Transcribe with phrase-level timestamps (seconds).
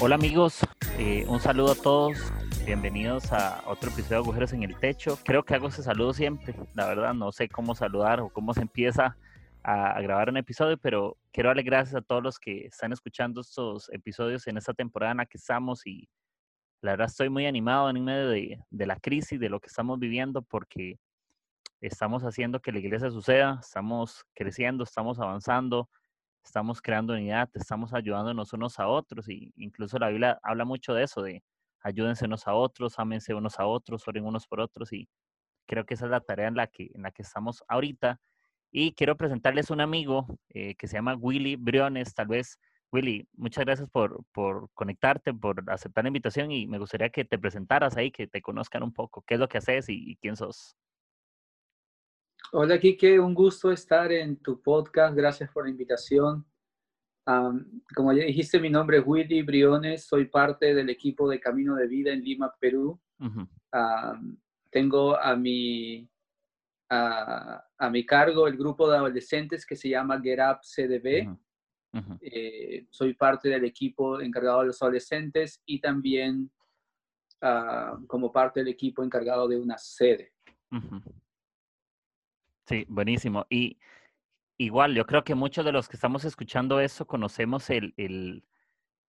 [0.00, 0.60] Hola amigos,
[0.96, 2.16] eh, un saludo a todos.
[2.64, 5.18] Bienvenidos a otro episodio de Agujeros en el Techo.
[5.24, 6.54] Creo que hago ese saludo siempre.
[6.74, 9.16] La verdad, no sé cómo saludar o cómo se empieza
[9.64, 13.92] a, grabar un episodio, pero quiero darle gracias a todos los que están escuchando estos
[13.92, 16.08] episodios en esta temporada en la que estamos y
[16.80, 19.98] la verdad estoy muy animado en medio de, de la crisis, de lo que estamos
[19.98, 21.00] viviendo, porque
[21.80, 25.88] estamos haciendo que la iglesia suceda, estamos creciendo, estamos avanzando,
[26.44, 31.04] estamos creando unidad, estamos ayudándonos unos a otros y incluso la Biblia habla mucho de
[31.04, 31.42] eso, de
[31.82, 35.08] ayúdense unos a otros, ámense unos a otros, oren unos por otros y
[35.66, 38.20] creo que esa es la tarea en la que, en la que estamos ahorita.
[38.70, 42.58] Y quiero presentarles un amigo eh, que se llama Willy Briones, tal vez.
[42.90, 47.38] Willy, muchas gracias por, por conectarte, por aceptar la invitación y me gustaría que te
[47.38, 50.76] presentaras ahí, que te conozcan un poco, qué es lo que haces y, quién sos.
[52.50, 55.14] Hola, Kike, un gusto estar en tu podcast.
[55.14, 56.46] Gracias por la invitación.
[57.94, 61.86] como ya dijiste, mi nombre es Willy Briones, soy parte del equipo de Camino de
[61.86, 62.98] Vida en Lima, Perú.
[64.70, 66.08] tengo a mi,
[66.88, 71.28] a, a, mi cargo el grupo de adolescentes que se llama Get Up CDB.
[72.22, 76.50] Eh, soy parte del equipo encargado de los adolescentes y también
[78.06, 80.32] como parte del equipo encargado de una sede.
[82.68, 83.46] Sí, buenísimo.
[83.48, 83.78] Y
[84.58, 88.44] igual, yo creo que muchos de los que estamos escuchando eso conocemos el, el,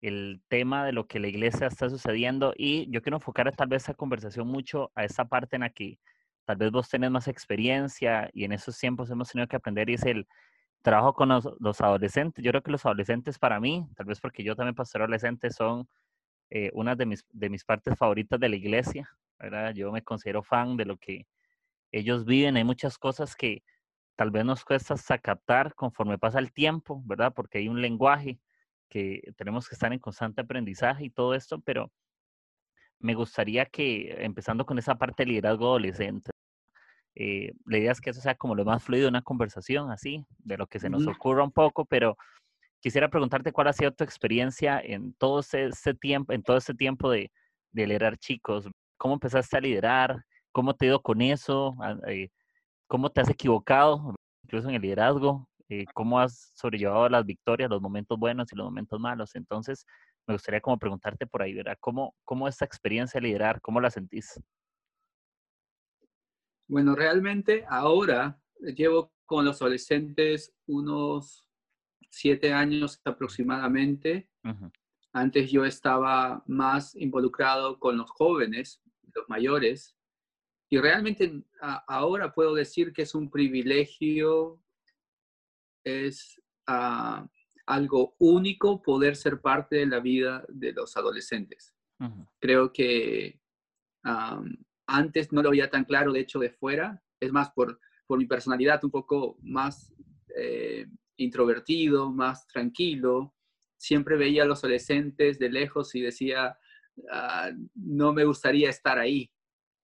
[0.02, 3.84] el, tema de lo que la iglesia está sucediendo y yo quiero enfocar tal vez
[3.84, 6.00] esa conversación mucho a esa parte en la que
[6.46, 9.96] tal vez vos tenés más experiencia y en esos tiempos hemos tenido que aprender y
[9.96, 10.28] es el
[10.82, 12.44] trabajo con los, adolescentes.
[12.44, 15.88] Yo creo que los adolescentes para mí, tal vez porque yo también pastor adolescente, son
[16.52, 19.10] eh, una de mis, de mis partes favoritas de la iglesia.
[19.76, 21.28] Yo me considero fan de lo que
[21.92, 23.64] ellos viven, hay muchas cosas que
[24.16, 27.34] tal vez nos cuesta hasta captar conforme pasa el tiempo, ¿verdad?
[27.34, 28.40] Porque hay un lenguaje
[28.90, 31.92] que tenemos que estar en constante aprendizaje y todo esto, pero
[33.00, 36.32] me gustaría que, empezando con esa parte de liderazgo adolescente,
[37.16, 40.26] eh, la idea es que eso sea como lo más fluido de una conversación, así,
[40.38, 42.18] de lo que se nos ocurra un poco, pero
[42.82, 47.10] quisiera preguntarte cuál ha sido tu experiencia en todo ese, tiempo, en todo ese tiempo
[47.10, 47.32] de,
[47.72, 48.70] de liderar chicos.
[48.98, 50.26] ¿Cómo empezaste a liderar?
[50.60, 51.78] ¿Cómo te ha ido con eso?
[51.80, 52.32] Ah, eh,
[52.86, 55.48] ¿Cómo te has equivocado, incluso en el liderazgo?
[55.70, 59.36] Eh, ¿Cómo has sobrellevado las victorias, los momentos buenos y los momentos malos?
[59.36, 59.86] Entonces,
[60.28, 61.78] me gustaría como preguntarte por ahí, ¿verdad?
[61.80, 64.38] ¿Cómo, cómo esta experiencia de liderar, cómo la sentís?
[66.68, 71.46] Bueno, realmente ahora llevo con los adolescentes unos
[72.10, 74.30] siete años aproximadamente.
[75.14, 78.82] Antes yo estaba más involucrado con los jóvenes,
[79.16, 79.96] los mayores,
[80.70, 81.44] y realmente
[81.88, 84.62] ahora puedo decir que es un privilegio,
[85.84, 86.40] es
[87.66, 91.74] algo único poder ser parte de la vida de los adolescentes.
[92.40, 93.40] Creo que
[94.86, 97.02] antes no lo veía tan claro, de hecho, de fuera.
[97.20, 99.92] Es más, por, por mi personalidad un poco más
[100.36, 100.86] eh,
[101.18, 103.34] introvertido, más tranquilo.
[103.78, 106.60] Siempre veía a los adolescentes de lejos y decía,
[107.12, 109.32] ah, no me gustaría estar ahí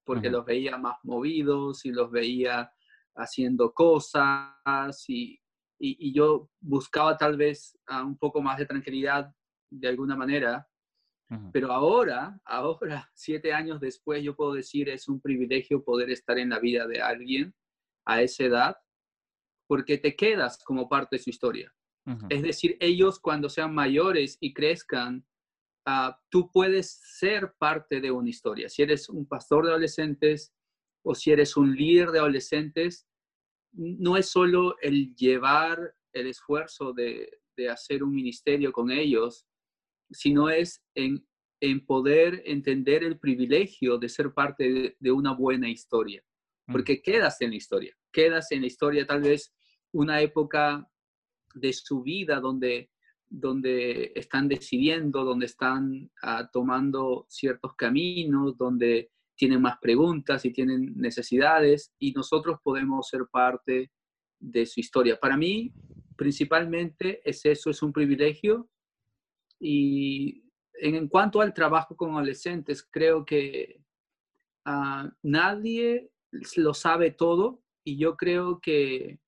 [0.05, 2.71] porque los veía más movidos y los veía
[3.15, 5.39] haciendo cosas y,
[5.79, 9.33] y, yo buscaba tal vez un poco más de tranquilidad
[9.69, 10.67] de alguna manera.
[11.51, 16.49] Pero ahora, ahora, siete años después, yo puedo decir es un privilegio poder estar en
[16.49, 17.53] la vida de alguien
[18.05, 18.77] a esa edad,
[19.67, 21.73] porque te quedas como parte de su historia.
[22.29, 25.25] Es decir, ellos cuando sean mayores y crezcan,
[25.85, 28.69] Ah, tú puedes ser parte de una historia.
[28.69, 30.51] Si eres un pastor de adolescentes
[31.03, 33.07] o si eres un líder de adolescentes,
[33.71, 37.29] no es solo el llevar el esfuerzo de,
[37.69, 39.45] hacer un ministerio con ellos,
[40.11, 41.25] sino es en,
[41.85, 46.23] poder entender el privilegio de ser parte de, una buena historia.
[46.67, 46.71] Mm.
[46.71, 49.53] Porque quedas en la historia, quedas en la historia tal vez
[49.93, 50.89] una época
[51.53, 52.89] de su vida donde
[53.29, 60.93] donde están decidiendo, donde están ah, tomando ciertos caminos, donde tienen más preguntas y tienen
[60.95, 63.91] necesidades y nosotros podemos ser parte
[64.39, 65.19] de su historia.
[65.19, 65.73] Para mí,
[66.15, 68.69] principalmente es eso, es un privilegio
[69.59, 70.43] y
[70.73, 73.81] en, cuanto al trabajo con adolescentes, creo que
[74.65, 76.11] ah, nadie
[76.57, 79.19] lo sabe todo y yo creo que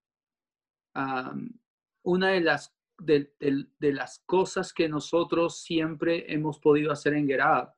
[2.03, 3.31] una de las, de,
[3.79, 7.69] las cosas que nosotros siempre hemos podido hacer en Gerard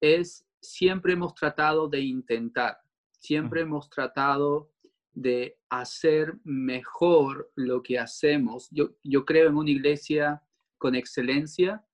[0.00, 2.78] es siempre hemos tratado de intentar,
[3.18, 4.72] siempre hemos tratado
[5.12, 8.68] de hacer mejor lo que hacemos.
[8.70, 10.42] Yo, yo creo en una iglesia
[10.78, 11.84] con excelencia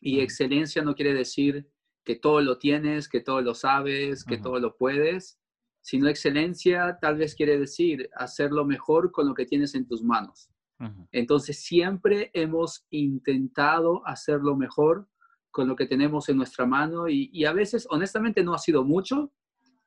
[0.00, 1.68] y excelencia no quiere decir
[2.04, 5.38] que todo lo tienes, que todo lo sabes, que todo lo puedes,
[5.80, 10.50] sino excelencia tal vez quiere decir hacerlo mejor con lo que tienes en tus manos.
[11.12, 15.08] Entonces siempre hemos intentado hacerlo mejor
[15.50, 19.32] con lo que tenemos en nuestra mano y, a veces honestamente no ha sido mucho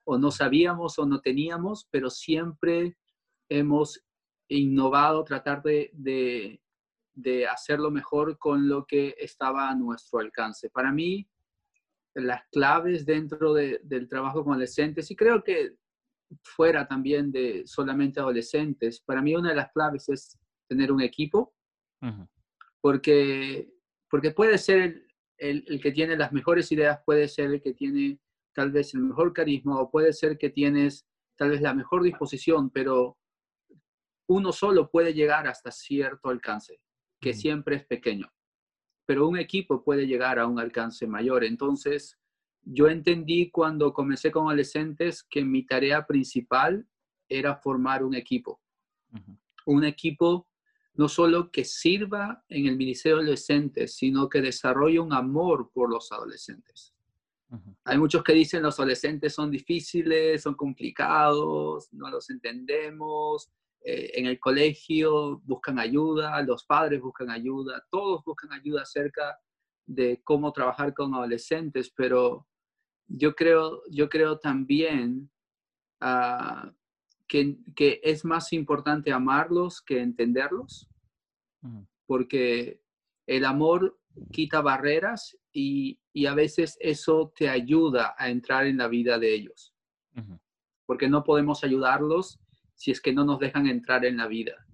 [0.06, 2.98] o no sabíamos o no teníamos, pero siempre
[3.50, 4.02] hemos
[4.48, 5.92] innovado, tratar de,
[7.14, 10.70] de, hacerlo mejor con lo que estaba a nuestro alcance.
[10.70, 11.28] Para mí,
[12.14, 15.76] las claves dentro del trabajo con adolescentes, y creo que
[16.42, 21.54] fuera también de solamente adolescentes, para mí una de las claves es tener un equipo,
[22.82, 23.70] porque,
[24.10, 28.20] porque puede ser el, el, que tiene las mejores ideas, puede ser el que tiene
[28.54, 32.70] tal vez el mejor carisma, o puede ser que tienes tal vez la mejor disposición,
[32.70, 33.18] pero
[34.28, 36.82] uno solo puede llegar hasta cierto alcance,
[37.22, 38.32] que siempre es pequeño,
[39.06, 41.44] pero un equipo puede llegar a un alcance mayor.
[41.44, 42.20] Entonces,
[42.62, 46.86] yo entendí cuando comencé con adolescentes que mi tarea principal
[47.30, 48.60] era formar un equipo.
[49.66, 50.48] Un equipo
[50.98, 55.90] no solo que sirva en el Ministerio de Adolescentes, sino que desarrolle un amor por
[55.90, 56.94] los adolescentes.
[57.86, 63.50] Hay muchos que dicen los adolescentes son difíciles, son complicados, no los entendemos.
[63.82, 69.40] Eh, en el colegio buscan ayuda, los padres buscan ayuda, todos buscan ayuda acerca
[69.86, 72.46] de cómo trabajar con adolescentes, pero
[73.08, 75.32] yo creo, yo creo también
[76.02, 76.70] ah,
[77.28, 77.58] que,
[78.04, 80.90] es más importante amarlos que entenderlos,
[82.06, 82.82] porque
[83.26, 84.00] el amor
[84.32, 89.74] quita barreras y, a veces eso te ayuda a entrar en la vida de ellos,
[90.86, 92.40] porque no podemos ayudarlos
[92.74, 94.66] si es que no nos dejan entrar en la vida.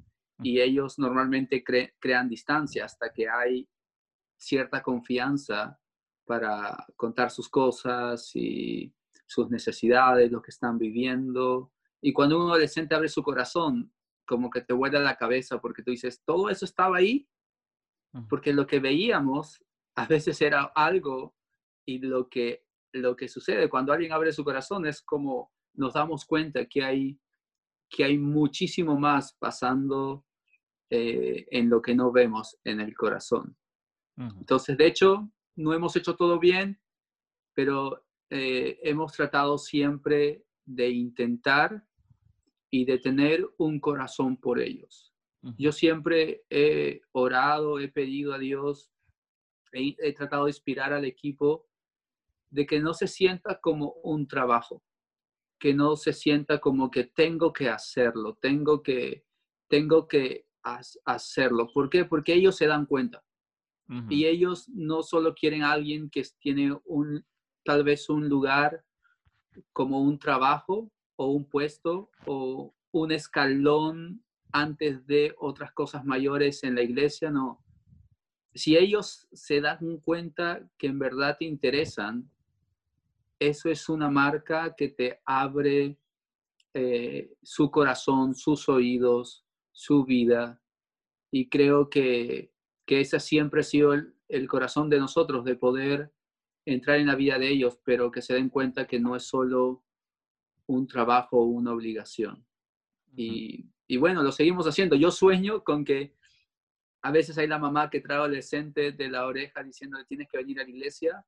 [0.42, 3.68] Y ellos normalmente crean distancia hasta que hay
[4.38, 5.80] cierta confianza
[6.26, 8.94] para contar sus cosas y
[9.26, 11.73] sus necesidades, lo que están viviendo.
[12.06, 13.90] Y cuando un adolescente abre su corazón,
[14.26, 17.30] como que te vuela la cabeza porque tú dices, todo eso estaba ahí,
[18.30, 19.64] porque lo que veíamos
[19.96, 21.34] a veces era algo
[21.88, 26.26] y lo que, lo que sucede cuando alguien abre su corazón es como nos damos
[26.26, 27.18] cuenta que hay,
[27.90, 30.26] que hay muchísimo más pasando
[30.90, 33.58] eh, en lo que no vemos en el corazón.
[34.18, 36.80] Entonces, de hecho, no hemos hecho todo bien,
[37.56, 41.84] pero eh, hemos tratado siempre de intentar
[42.74, 45.14] y de tener un corazón por ellos.
[45.60, 48.90] Yo siempre he orado, he pedido a Dios,
[49.72, 51.68] he, he, tratado de inspirar al equipo
[52.50, 54.82] de que no se sienta como un trabajo,
[55.60, 59.24] que no se sienta como que tengo que hacerlo, tengo que,
[59.68, 60.48] tengo que
[61.06, 61.70] hacerlo.
[61.72, 62.06] ¿Por qué?
[62.06, 63.24] Porque ellos se dan cuenta.
[64.10, 67.24] Y ellos no solo quieren a alguien que tiene un,
[67.64, 68.84] tal vez un lugar
[69.74, 76.76] como un trabajo o un puesto o un escalón antes de otras cosas mayores en
[76.76, 77.64] la iglesia, no.
[78.54, 82.30] Si ellos se dan cuenta que en verdad te interesan,
[83.40, 85.98] eso es una marca que te abre
[86.74, 90.62] eh, su corazón, sus oídos, su vida.
[91.32, 92.54] Y creo que
[92.86, 96.12] que ese siempre ha sido el, corazón de nosotros, de poder
[96.66, 99.84] entrar en la vida de ellos, pero que se den cuenta que no es solo
[100.68, 102.46] un trabajo o una obligación.
[103.16, 104.96] y, bueno, lo seguimos haciendo.
[104.96, 106.16] Yo sueño con que
[107.04, 110.60] a veces hay la mamá que trae adolescente de la oreja diciéndole tienes que venir
[110.60, 111.26] a la iglesia.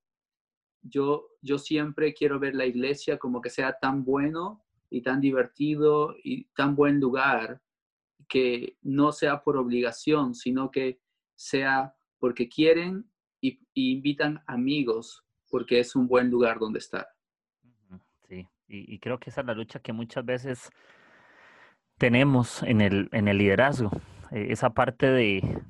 [0.82, 6.16] Yo, yo siempre quiero ver la iglesia como que sea tan bueno y tan divertido
[6.24, 7.62] y tan buen lugar
[8.30, 11.02] que no sea por obligación, sino que
[11.36, 13.12] sea porque quieren
[13.42, 17.08] y, invitan amigos porque es un buen lugar donde estar.
[18.68, 20.70] Y, creo que esa es la lucha que muchas veces
[21.98, 23.92] tenemos en el, en el liderazgo,
[24.32, 25.62] eh, esa parte de,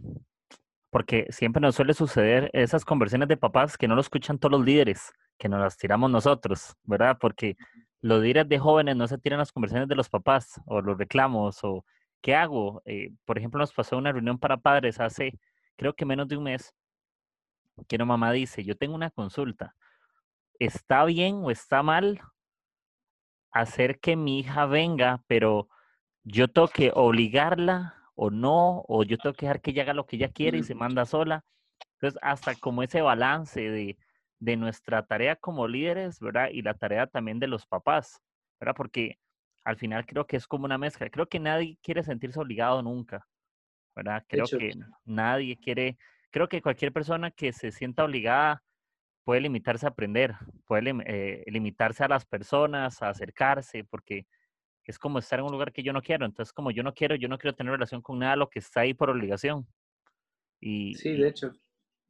[0.90, 4.66] porque siempre nos suele suceder esas conversiones de papás que no lo escuchan todos los
[4.66, 7.18] líderes, que nos las tiramos nosotros, ¿verdad?
[7.20, 7.58] Porque
[8.02, 11.60] los líderes de jóvenes no se tiran las conversiones de los papás o los reclamos
[11.64, 11.86] o
[12.22, 12.82] qué hago.
[12.86, 15.38] Eh, por ejemplo, nos pasó una reunión para padres hace
[15.76, 16.74] creo que menos de un mes,
[17.88, 19.76] que una mamá dice, yo tengo una consulta,
[20.60, 22.22] ¿está bien o está mal
[23.56, 25.70] hacer que mi hija venga, pero
[26.24, 30.06] yo tengo que obligarla o no, o yo tengo que dejar que ella haga lo
[30.06, 31.46] que ella quiere y se manda sola?
[31.94, 33.98] Entonces, hasta como ese balance de,
[34.40, 36.50] de nuestra tarea como líderes, ¿verdad?
[36.52, 38.22] Y la tarea también de los papás,
[38.60, 38.76] ¿verdad?
[38.76, 39.20] Porque
[39.64, 41.10] al final creo que es como una mezcla.
[41.10, 43.26] Creo que nadie quiere sentirse obligado nunca,
[43.96, 44.26] ¿verdad?
[44.28, 44.74] Creo que
[45.06, 45.98] nadie quiere,
[46.30, 48.62] creo que cualquier persona que se sienta obligada
[49.26, 54.28] puede limitarse a aprender, puede eh, limitarse a las personas, a acercarse, porque
[54.86, 56.26] es como estar en un lugar que yo no quiero.
[56.26, 58.82] Entonces, como yo no quiero, yo no quiero tener relación con nada lo que está
[58.82, 59.68] ahí por obligación.
[60.62, 61.52] Y, sí, de hecho.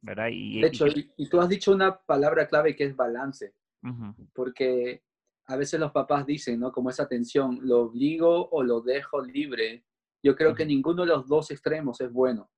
[0.02, 0.28] ¿verdad?
[0.30, 3.54] Y, de hecho, y, tú has dicho una palabra clave que es balance,
[4.34, 5.02] porque
[5.46, 6.70] a veces los papás dicen, ¿no?
[6.70, 9.84] Como esa tensión, lo obligo o lo dejo libre.
[10.22, 12.50] Yo creo que ninguno de los dos extremos es bueno.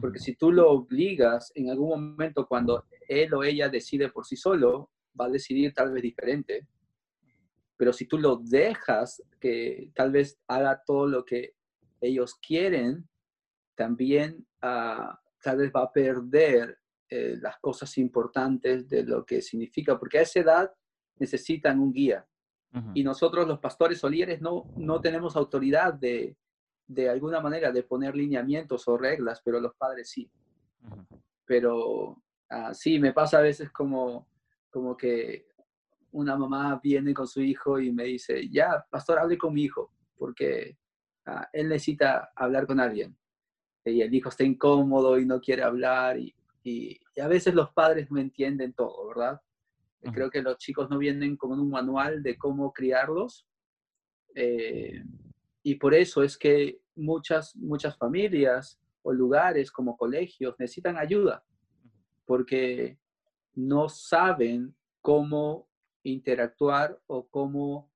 [0.00, 4.36] Porque si tú lo obligas, en algún momento cuando él o ella decide por sí
[4.36, 6.66] solo, va a decidir tal vez diferente.
[7.76, 11.54] Pero si tú lo dejas que tal vez haga todo lo que
[12.00, 13.08] ellos quieren,
[13.74, 16.78] también uh, tal vez va a perder
[17.08, 20.72] eh, las cosas importantes de lo que significa, porque a esa edad
[21.18, 22.26] necesitan un guía.
[22.92, 26.36] Y nosotros los pastores o líderes no, no tenemos autoridad de,
[26.86, 30.30] de alguna manera de poner lineamientos o reglas, pero los padres sí.
[31.46, 32.10] Pero
[32.50, 34.28] uh, sí, me pasa a veces como,
[34.70, 35.46] como que
[36.12, 39.92] una mamá viene con su hijo y me dice, ya, pastor, hable con mi hijo,
[40.16, 40.78] porque
[41.26, 43.16] ah, él necesita hablar con alguien.
[43.84, 46.18] Y el hijo está incómodo y no quiere hablar.
[46.18, 49.40] Y, y, a veces los padres no entienden todo, ¿verdad?
[50.12, 53.46] Creo que los chicos no vienen con un manual de cómo criarlos.
[54.34, 55.02] Eh,
[55.66, 61.42] y por eso es que muchas, muchas familias o lugares como colegios necesitan ayuda,
[62.26, 62.98] porque
[63.54, 65.66] no saben cómo
[66.02, 67.90] interactuar o cómo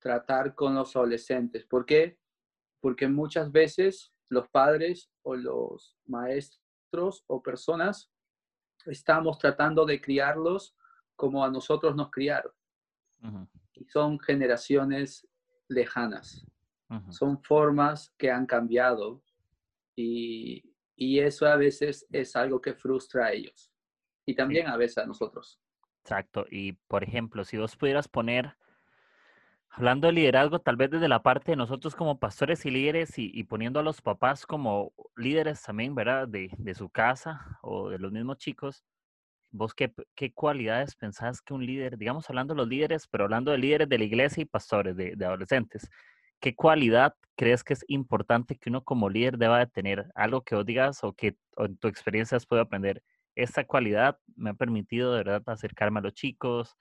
[0.00, 1.64] tratar con los adolescentes.
[1.64, 2.18] ¿Por qué?
[2.80, 8.10] Porque muchas veces los padres o los maestros o personas
[8.86, 10.76] estamos tratando de criarlos
[11.14, 12.52] como a nosotros nos criaron.
[13.74, 15.28] Y son generaciones
[15.68, 16.44] lejanas.
[17.10, 19.22] Son formas que han cambiado
[19.96, 20.64] y,
[20.96, 23.72] eso a veces es algo que frustra a ellos
[24.24, 25.60] y también a veces a nosotros.
[26.02, 26.46] Exacto.
[26.48, 28.56] Y por ejemplo, si vos pudieras poner,
[29.68, 33.42] hablando de liderazgo, tal vez desde la parte de nosotros como pastores y líderes y,
[33.44, 36.28] poniendo a los papás como líderes también, ¿verdad?
[36.28, 38.84] De, de, su casa o de los mismos chicos,
[39.54, 43.50] ¿Vos qué, qué, cualidades pensás que un líder, digamos hablando de los líderes, pero hablando
[43.50, 45.90] de líderes de la iglesia y pastores de, adolescentes,
[46.42, 50.10] qué cualidad crees que es importante que uno como líder deba de tener?
[50.16, 53.02] Algo que vos digas o que en tu experiencia has podido aprender.
[53.36, 56.76] Esta cualidad me ha permitido de verdad acercarme a los chicos,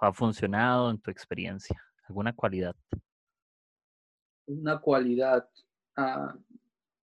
[0.00, 1.82] ha funcionado en tu experiencia.
[2.08, 2.76] ¿Alguna cualidad?
[4.46, 5.48] Una cualidad.
[5.96, 6.36] Ah,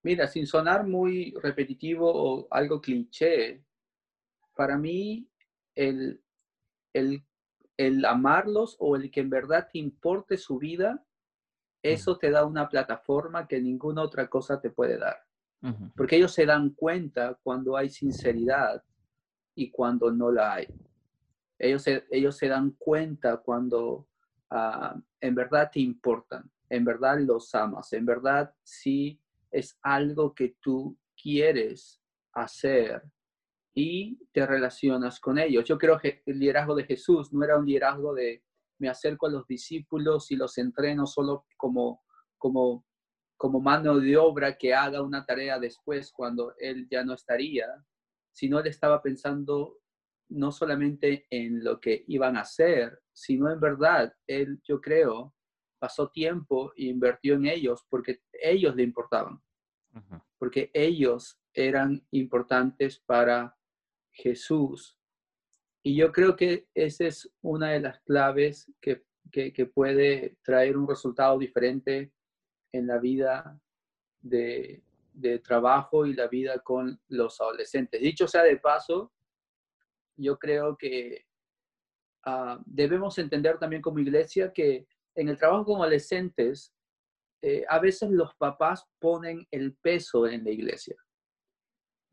[0.04, 3.62] mira, sin sonar muy repetitivo o algo cliché,
[4.56, 5.28] para mí
[5.76, 6.24] el,
[6.94, 11.06] el, amarlos o el que en verdad te importe su vida,
[11.84, 15.18] eso te da una plataforma que ninguna otra cosa te puede dar.
[15.96, 18.84] Porque ellos se dan cuenta cuando hay sinceridad
[19.56, 20.68] y cuando no la hay.
[21.58, 24.10] Ellos se, ellos se dan cuenta cuando
[24.50, 29.22] ah, en verdad te importan, en verdad los amas, en verdad sí
[29.52, 32.02] es algo que tú quieres
[32.34, 33.02] hacer
[33.74, 35.64] y te relacionas con ellos.
[35.64, 38.44] Yo creo que el liderazgo de Jesús no era un liderazgo de
[38.84, 42.04] me acerco a los discípulos y los entreno solo como,
[42.38, 42.86] como,
[43.38, 47.66] como mano de obra que haga una tarea después cuando él ya no estaría,
[48.34, 49.80] sino él estaba pensando
[50.28, 55.34] no solamente en lo que iban a hacer, sino en verdad, él, yo creo,
[55.80, 59.42] pasó tiempo e invirtió en ellos porque ellos le importaban,
[60.38, 63.56] porque ellos eran importantes para
[64.12, 65.00] Jesús.
[65.84, 69.04] Y yo creo que esa es una de las claves que,
[69.74, 72.14] puede traer un resultado diferente
[72.72, 73.60] en la vida
[74.22, 74.84] de,
[75.44, 78.02] trabajo y la vida con los adolescentes.
[78.02, 79.12] Dicho sea de paso,
[80.16, 81.26] yo creo que
[82.26, 86.74] ah, debemos entender también como iglesia que en el trabajo con adolescentes,
[87.42, 90.96] eh, a veces los papás ponen el peso en la iglesia.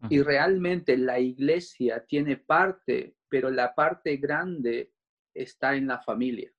[0.09, 4.93] Y realmente la iglesia tiene parte, pero la parte grande
[5.33, 6.53] está en la familia,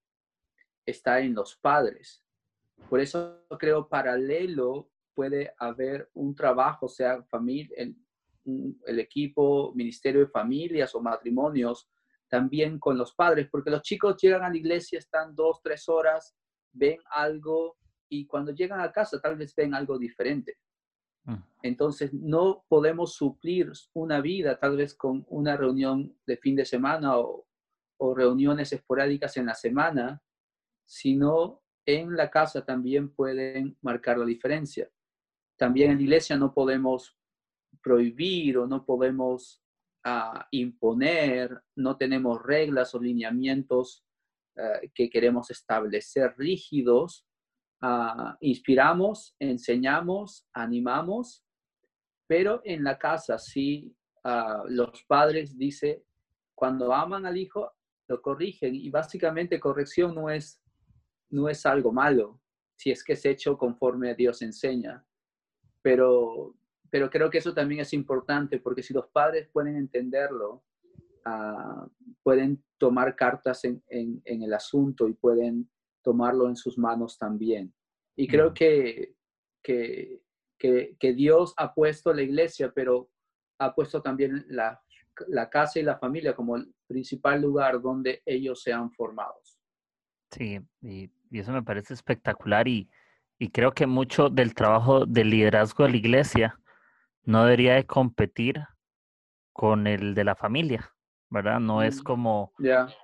[0.85, 2.23] está en los padres.
[2.89, 10.95] Por eso creo paralelo puede haber un trabajo, sea familia, el equipo, Ministerio de Familias
[10.95, 11.87] o matrimonios,
[12.27, 16.33] también con los padres, porque los chicos llegan a la iglesia, están dos, tres horas,
[16.71, 20.57] ven algo y cuando llegan a casa tal vez ven algo diferente.
[21.63, 27.17] Entonces no podemos suplir una vida tal vez con una reunión de fin de semana
[27.17, 27.45] o,
[28.15, 30.23] reuniones esporádicas en la semana,
[30.87, 34.89] sino en la casa también pueden marcar la diferencia.
[35.55, 37.15] También en la iglesia no podemos
[37.83, 39.63] prohibir o no podemos
[40.03, 44.03] ah, imponer, no tenemos reglas o lineamientos
[44.55, 47.25] eh, que queremos establecer rígidos.
[47.81, 51.43] Ah, inspiramos, enseñamos, animamos,
[52.27, 56.03] pero en la casa sí ah, los padres dice
[56.53, 57.71] cuando aman al hijo
[58.07, 60.61] lo corrigen y básicamente corrección no es
[61.31, 62.41] no es algo malo
[62.81, 65.05] si es que es hecho conforme a Dios enseña.
[65.83, 66.55] Pero,
[66.89, 70.63] pero creo que eso también es importante porque si los padres pueden entenderlo,
[71.25, 71.87] ah,
[72.23, 75.69] pueden tomar cartas en, en, el asunto y pueden
[76.01, 77.73] tomarlo en sus manos también.
[78.15, 79.15] Y creo que,
[79.63, 80.21] que,
[80.57, 83.09] que, Dios ha puesto la iglesia, pero
[83.59, 84.81] ha puesto también la,
[85.27, 89.59] la casa y la familia como el principal lugar donde ellos sean formados.
[90.31, 92.89] Sí, y, y eso me parece espectacular y,
[93.39, 96.59] y creo que mucho del trabajo del liderazgo de la iglesia
[97.23, 98.61] no debería de competir
[99.51, 100.93] con el de la familia,
[101.29, 101.59] ¿verdad?
[101.59, 102.53] No es mm, como,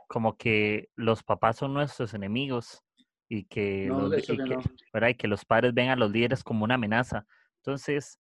[0.08, 2.84] como que los papás son nuestros enemigos
[3.30, 4.10] y que, los,
[4.94, 5.10] ¿verdad?
[5.10, 7.26] y que los padres ven a los líderes como una amenaza.
[7.58, 8.20] Entonces,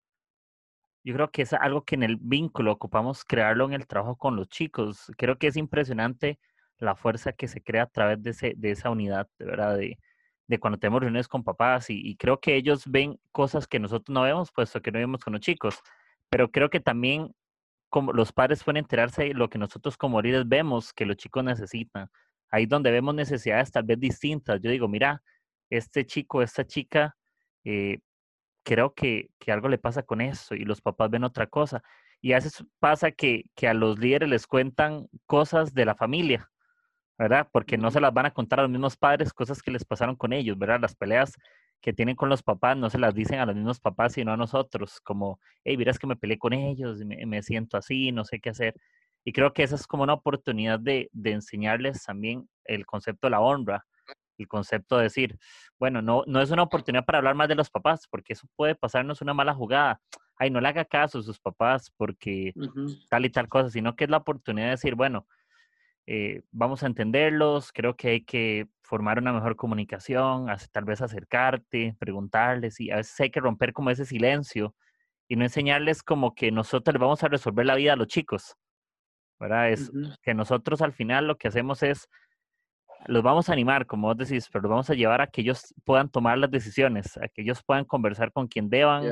[1.03, 4.35] yo creo que es algo que en el vínculo ocupamos crearlo en el trabajo con
[4.35, 5.11] los chicos.
[5.17, 6.39] Creo que es impresionante
[6.79, 9.77] la fuerza que se crea a través de, ese, de esa unidad, ¿verdad?
[9.77, 9.97] De,
[10.47, 14.21] de cuando tenemos reuniones con papás y, creo que ellos ven cosas que nosotros no
[14.23, 15.81] vemos, puesto que no vemos con los chicos.
[16.29, 17.33] Pero creo que también
[17.89, 21.43] como los padres pueden enterarse de lo que nosotros como líderes vemos que los chicos
[21.43, 22.09] necesitan.
[22.49, 24.61] Ahí donde vemos necesidades tal vez distintas.
[24.61, 25.21] Yo digo, mira,
[25.69, 27.15] este chico, esta chica,
[27.63, 27.99] eh,
[28.63, 31.83] creo que, que, algo le pasa con eso y los papás ven otra cosa.
[32.21, 36.49] Y a veces pasa que, que a los líderes les cuentan cosas de la familia
[37.17, 37.47] ¿verdad?
[37.51, 40.15] Porque no se las van a contar a los mismos padres cosas que les pasaron
[40.15, 40.79] con ellos, ¿verdad?
[40.79, 41.33] Las peleas
[41.81, 44.37] que tienen con los papás no se las dicen a los mismos papás, sino a
[44.37, 48.39] nosotros, como, hey, miras que me peleé con ellos, me, me siento así, no sé
[48.39, 48.75] qué hacer.
[49.23, 53.31] Y creo que esa es como una oportunidad de, de, enseñarles también el concepto de
[53.31, 53.85] la honra,
[54.37, 55.37] el concepto de decir,
[55.79, 58.75] bueno, no, no es una oportunidad para hablar más de los papás, porque eso puede
[58.75, 59.99] pasarnos una mala jugada.
[60.37, 62.53] Ay, no le haga caso a sus papás porque
[63.09, 65.27] tal y tal cosa, sino que es la oportunidad de decir, bueno,
[66.05, 71.97] eh, vamos a entenderlos, creo que hay que formar una mejor comunicación, tal vez acercarte,
[71.99, 74.73] preguntarles y a veces hay que romper como ese silencio
[75.27, 78.55] y no enseñarles como que nosotros les vamos a resolver la vida a los chicos,
[79.39, 79.69] ¿verdad?
[79.69, 82.09] Es que nosotros al final lo que hacemos es,
[83.05, 85.73] los vamos a animar, como vos decís, pero los vamos a llevar a que ellos
[85.85, 89.05] puedan tomar las decisiones, a que ellos puedan conversar con quien deban,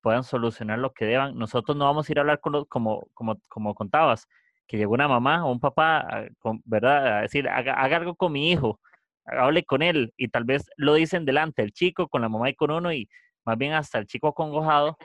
[0.00, 1.36] puedan solucionar lo que deban.
[1.36, 4.28] Nosotros no vamos a ir a hablar con los, como, como, como contabas,
[4.66, 6.26] que llegó una mamá o un papá,
[6.64, 7.18] ¿verdad?
[7.18, 8.80] A decir, haga, algo con mi hijo,
[9.24, 12.54] hable con él y tal vez lo dicen delante el chico con la mamá y
[12.54, 13.08] con uno y
[13.44, 14.96] más bien hasta el chico acongojado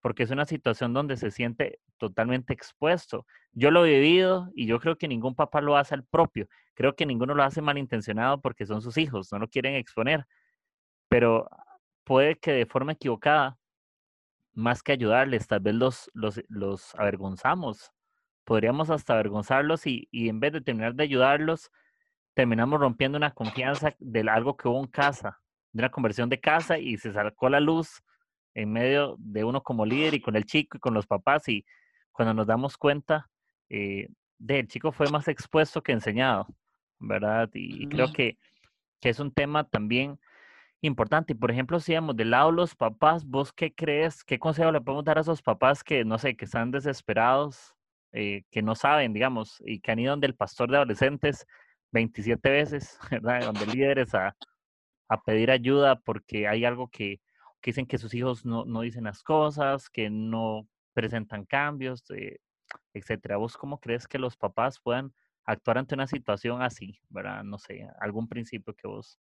[0.00, 3.26] porque es una situación donde se siente totalmente expuesto.
[3.52, 6.48] Yo lo he vivido y yo creo que ningún papá lo hace al propio.
[6.74, 10.26] Creo que ninguno lo hace malintencionado porque son sus hijos, no lo quieren exponer.
[11.08, 11.48] Pero
[12.04, 13.58] puede que de forma equivocada,
[14.52, 17.92] más que ayudarles, tal vez los, los, avergonzamos
[18.44, 21.70] podríamos hasta avergonzarlos y, y, en vez de terminar de ayudarlos,
[22.32, 25.38] terminamos rompiendo una confianza de algo que hubo en casa,
[25.72, 28.02] de una conversión de casa y se sacó la luz
[28.58, 31.64] en medio de uno como líder y con el chico y con los papás y
[32.10, 33.30] cuando nos damos cuenta,
[33.68, 36.48] eh, del chico fue más expuesto que enseñado,
[36.98, 37.48] ¿verdad?
[37.54, 38.36] Y, creo que,
[39.00, 40.18] que, es un tema también
[40.80, 41.34] importante.
[41.34, 44.24] Y por ejemplo, si vamos del lado los papás, ¿vos qué crees?
[44.24, 47.76] ¿Qué consejo le podemos dar a esos papás que, no sé, que están desesperados
[48.10, 51.46] eh, que no saben, digamos, y que han ido donde el pastor de adolescentes
[51.92, 53.42] 27 veces, ¿verdad?
[53.42, 54.34] Donde líderes a,
[55.08, 57.20] a pedir ayuda porque hay algo que,
[57.60, 62.38] que dicen que sus hijos no, no, dicen las cosas, que no presentan cambios, eh,
[62.92, 63.36] etcétera.
[63.36, 65.12] ¿Vos cómo crees que los papás puedan
[65.44, 67.42] actuar ante una situación así, ¿verdad?
[67.42, 69.18] No sé, algún principio que vos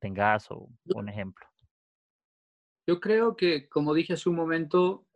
[0.00, 1.46] tengas o un ejemplo.
[2.86, 5.06] Yo creo que, como dije hace un momento,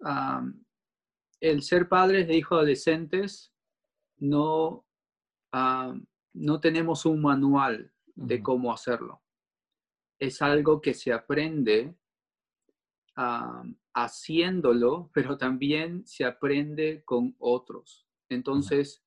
[1.40, 3.52] el ser padres de hijos adolescentes
[4.18, 4.86] no,
[6.34, 9.22] no tenemos un manual de cómo hacerlo.
[10.18, 11.96] Es algo que se aprende
[13.14, 18.06] haciéndolo, pero también se aprende con otros.
[18.28, 19.02] Entonces,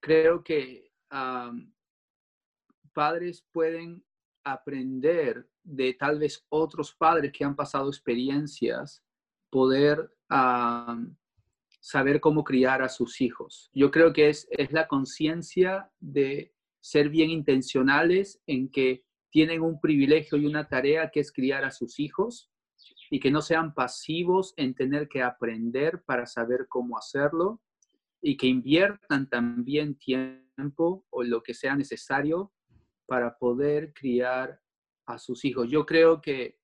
[0.00, 0.90] creo que
[2.92, 4.04] padres pueden
[4.44, 9.04] aprender de tal vez otros padres que han pasado experiencias,
[9.50, 10.12] poder
[11.80, 13.70] saber cómo criar a sus hijos.
[13.72, 19.80] Yo creo que es, es la conciencia de ser bien intencionales en que tienen un
[19.80, 22.49] privilegio y una tarea que es criar a sus hijos
[23.10, 27.60] y que no sean pasivos en tener que aprender para saber cómo hacerlo
[28.22, 32.52] y que inviertan también tiempo o lo que sea necesario
[33.06, 34.60] para poder criar
[35.06, 35.68] a sus hijos.
[35.68, 36.58] Yo creo que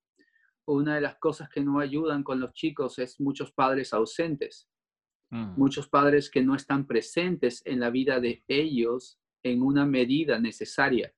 [0.67, 4.69] una de las cosas que no ayudan con los chicos es muchos padres ausentes,
[5.31, 5.55] mm.
[5.57, 11.13] muchos padres que no están presentes en la vida de ellos en una medida necesaria.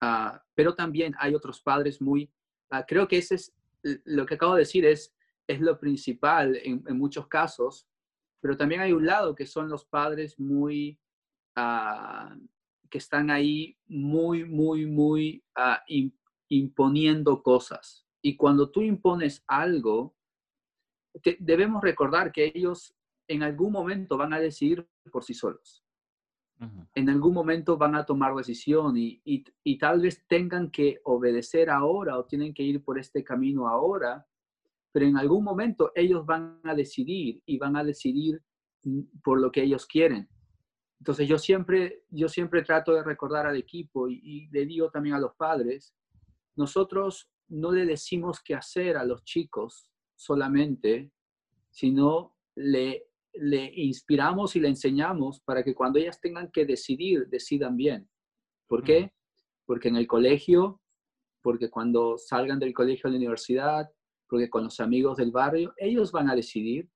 [0.00, 2.32] Ah, pero también hay otros padres muy,
[2.70, 5.14] ah, creo que ese es lo que acabo de decir, es,
[5.46, 7.88] es lo principal en, muchos casos,
[8.40, 10.98] pero también hay un lado que son los padres muy,
[11.56, 12.36] ah,
[12.90, 15.44] que están ahí muy, muy, muy
[16.48, 18.06] imponiendo cosas.
[18.22, 20.14] Y cuando tú impones algo,
[21.38, 22.94] debemos recordar que ellos
[23.28, 25.84] en algún momento van a decidir por sí solos.
[26.94, 32.18] En algún momento van a tomar decisión y, y, tal vez tengan que obedecer ahora
[32.18, 34.26] o tienen que ir por este camino ahora,
[34.92, 38.42] pero en algún momento ellos van a decidir y van a decidir
[38.84, 40.28] mm, por lo que ellos quieren.
[41.00, 45.16] Entonces yo siempre, yo siempre trato de recordar al equipo y, y le digo también
[45.16, 45.94] a los padres,
[46.54, 51.10] nosotros no le decimos qué hacer a los chicos solamente,
[51.70, 57.76] sino le le inspiramos y le enseñamos para que cuando ellas tengan que decidir, decidan
[57.76, 58.08] bien.
[58.68, 59.12] ¿Por qué?
[59.66, 60.80] Porque en el colegio,
[61.42, 63.90] porque cuando salgan del colegio a la universidad,
[64.28, 66.88] porque con los amigos del barrio, ellos van a decidir.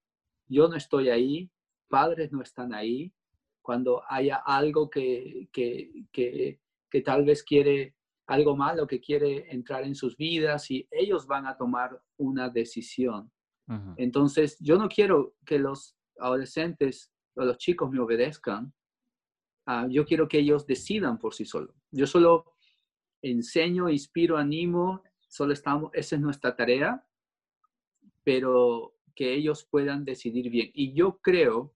[0.49, 1.51] Yo no estoy ahí,
[1.89, 3.13] padres no están ahí.
[3.61, 7.97] Cuando haya algo que, que, que, que tal vez quiere
[8.27, 13.31] algo malo que quiere entrar en sus vidas y ellos van a tomar una decisión.
[13.97, 18.73] Entonces, yo no quiero que los adolescentes o los chicos me obedezcan,
[19.67, 21.75] ah, yo quiero que ellos decidan por sí solos.
[21.91, 22.57] Yo solo
[23.23, 27.05] enseño, inspiro, animo, solo estamos, esa es nuestra tarea,
[28.25, 30.71] pero que ellos puedan decidir bien.
[30.75, 31.75] Y yo creo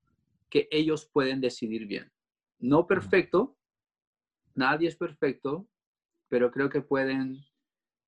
[0.49, 2.11] que ellos pueden decidir bien.
[2.59, 3.57] No perfecto,
[4.55, 5.69] nadie es perfecto,
[6.29, 7.39] pero creo que pueden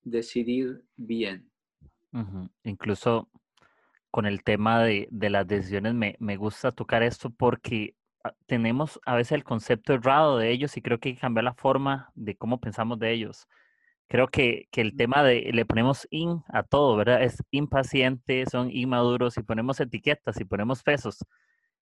[0.03, 1.51] decidir bien.
[2.62, 3.31] Incluso
[4.12, 9.33] con el tema de, las decisiones, me, gusta tocar esto porque ah, tenemos a veces
[9.33, 12.61] el concepto errado de ellos y creo que hay que cambiar la forma de cómo
[12.61, 13.48] pensamos de ellos.
[14.09, 17.22] Creo que, el tema de le ponemos in a todo, ¿verdad?
[17.22, 21.25] Es impaciente, son inmaduros y ponemos etiquetas y ponemos pesos.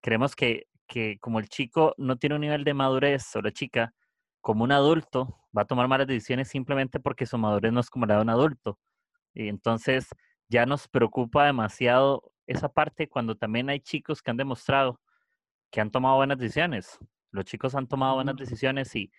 [0.01, 3.93] Creemos que, que como el chico no tiene un nivel de madurez o la chica,
[4.41, 8.05] como un adulto, va a tomar malas decisiones simplemente porque su madurez no es como
[8.05, 8.79] la de un adulto.
[9.33, 10.09] Y entonces
[10.49, 14.99] ya nos preocupa demasiado esa parte cuando también hay chicos que han demostrado
[15.71, 16.97] que han tomado buenas decisiones.
[17.31, 19.12] Los chicos han tomado buenas decisiones y,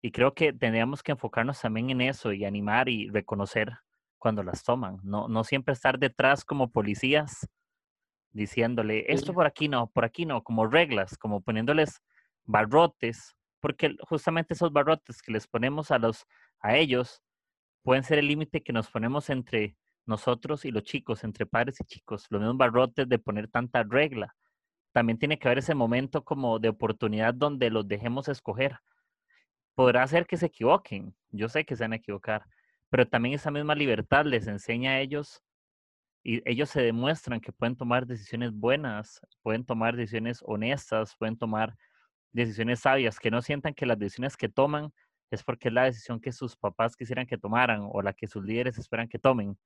[0.00, 3.72] y creo que tendríamos que enfocarnos también en eso y animar y reconocer
[4.18, 5.00] cuando las toman.
[5.02, 7.46] No, no siempre estar detrás como policías
[8.30, 12.02] diciéndole esto por aquí no, por aquí no, como reglas, como poniéndoles
[12.44, 16.26] barrotes, porque justamente esos barrotes que les ponemos a los
[16.60, 17.22] a ellos
[17.82, 21.84] pueden ser el límite que nos ponemos entre nosotros y los chicos, entre padres y
[21.84, 24.34] chicos, los mismos barrotes de poner tanta regla.
[24.92, 28.78] También tiene que haber ese momento como de oportunidad donde los dejemos escoger.
[29.74, 32.44] Podrá ser que se equivoquen, yo sé que se van a equivocar,
[32.90, 35.42] pero también esa misma libertad les enseña a ellos
[36.22, 41.74] y ellos se demuestran que pueden tomar decisiones buenas, pueden tomar decisiones honestas, pueden tomar
[42.32, 44.92] decisiones sabias, que no sientan que las decisiones que toman
[45.30, 48.44] es porque es la decisión que sus papás quisieran que tomaran o la que sus
[48.44, 49.56] líderes esperan que tomen,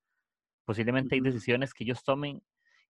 [0.67, 2.43] Posiblemente hay decisiones que ellos tomen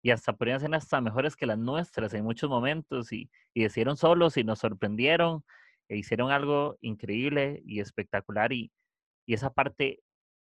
[0.01, 3.97] y hasta podrían ser hasta mejores que las nuestras en muchos momentos y, y decidieron
[3.97, 5.43] solos y nos sorprendieron
[5.87, 8.71] e hicieron algo increíble y espectacular y,
[9.25, 9.99] y esa parte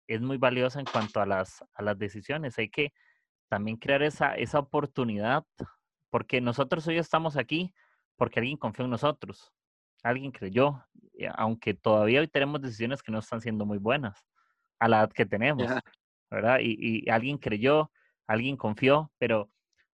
[0.07, 2.57] es muy valiosa en cuanto a las, a las decisiones.
[2.59, 2.93] Hay que
[3.49, 5.45] también crear esa, esa oportunidad
[6.09, 7.73] porque nosotros hoy estamos aquí
[8.15, 9.51] porque alguien confió en nosotros,
[10.03, 10.85] alguien creyó,
[11.35, 14.27] aunque todavía hoy tenemos decisiones que no están siendo muy buenas
[14.79, 15.71] a la edad que tenemos.
[16.33, 16.59] ¿Verdad?
[16.61, 17.91] Y, alguien creyó,
[18.27, 19.49] alguien confió, pero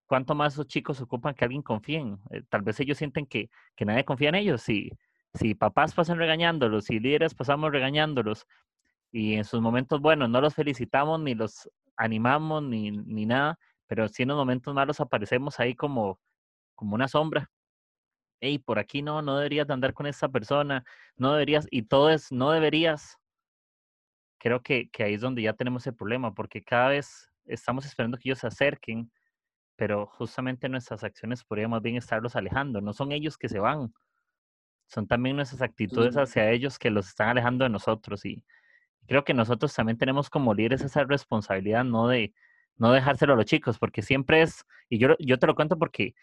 [0.06, 2.18] ¿cuánto más esos chicos ocupan que alguien confíen?
[2.30, 4.62] Eh, tal vez ellos sienten que, que nadie confía en ellos.
[4.62, 4.90] Si,
[5.34, 8.46] si papás pasan regañándolos, si líderes pasamos regañándolos,
[9.12, 14.08] y en sus momentos buenos no los felicitamos ni los animamos ni, ni nada, pero
[14.08, 16.20] sí en los momentos malos aparecemos ahí como,
[16.74, 17.50] como una sombra.
[18.40, 20.84] Hey, por aquí no, no deberías de andar con esa persona,
[21.16, 23.18] no deberías, y todo es, no deberías.
[24.40, 28.16] Creo que, que ahí es donde ya tenemos el problema, porque cada vez estamos esperando
[28.16, 29.12] que ellos se acerquen,
[29.76, 32.80] pero justamente nuestras acciones podríamos bien estarlos alejando.
[32.80, 33.92] No son ellos que se van,
[34.88, 38.24] son también nuestras actitudes hacia ellos que los están alejando de nosotros.
[38.24, 38.44] Y
[39.06, 42.34] creo que nosotros también tenemos como líderes esa responsabilidad, no de
[42.76, 46.14] no dejárselo a los chicos, porque siempre es, y yo, yo te lo cuento porque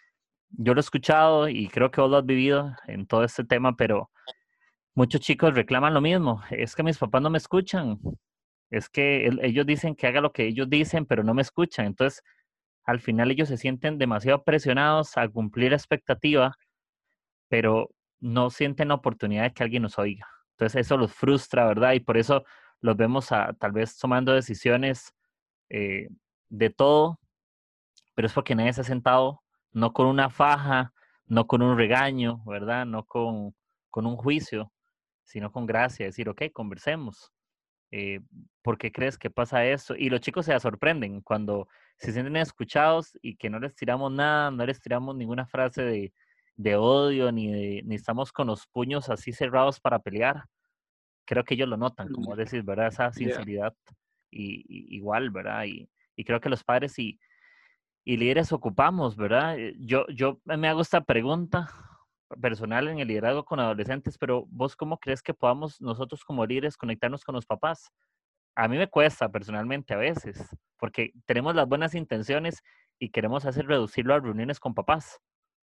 [0.50, 3.76] yo lo he escuchado y creo que vos lo has vivido en todo este tema,
[3.76, 4.10] pero
[4.98, 6.42] muchos chicos reclaman lo mismo.
[6.50, 8.00] Es que mis papás no me escuchan.
[8.72, 11.86] Es que ellos dicen que haga lo que ellos dicen, pero no me escuchan.
[11.86, 12.24] Entonces,
[12.84, 16.56] al final ellos se sienten demasiado presionados a cumplir la expectativa,
[17.48, 20.28] pero no sienten la oportunidad de que alguien nos oiga.
[20.54, 21.94] Entonces eso los frustra, ¿verdad?
[21.94, 22.44] Y por eso
[22.82, 25.14] los vemos a, tal vez tomando decisiones
[25.70, 26.08] eh,
[26.50, 27.20] de todo,
[28.16, 30.92] pero es porque nadie se ha sentado, no con una faja,
[31.28, 32.88] no con un regaño, ¿verdad?
[32.88, 33.56] No con,
[33.92, 34.72] con un juicio,
[35.28, 37.34] sino con gracia, decir, ok, conversemos.
[37.92, 38.22] Eh,
[38.62, 39.94] ¿Por qué crees que pasa eso?
[39.96, 44.52] Y los chicos se sorprenden cuando se sienten escuchados y que no les tiramos nada,
[44.52, 46.14] no les tiramos ninguna frase de,
[46.56, 50.46] de odio, ni, ni estamos con los puños así cerrados para pelear.
[51.26, 52.88] Creo que ellos lo notan, como decir, ¿verdad?
[52.88, 53.74] Esa sinceridad
[54.32, 55.66] y, igual, ¿verdad?
[55.66, 57.20] Y, y, creo que los padres y,
[58.06, 59.60] y líderes ocupamos, ¿verdad?
[59.60, 61.70] Eh, yo, yo me hago esta pregunta
[62.42, 66.78] personal en el liderazgo con adolescentes, pero vos cómo crees que podamos nosotros como líderes
[66.78, 67.92] conectarnos con los papás?
[68.56, 70.44] A mí me cuesta personalmente a veces,
[70.78, 72.64] porque tenemos las buenas intenciones
[73.00, 75.20] y queremos hacer reducirlo a reuniones con papás,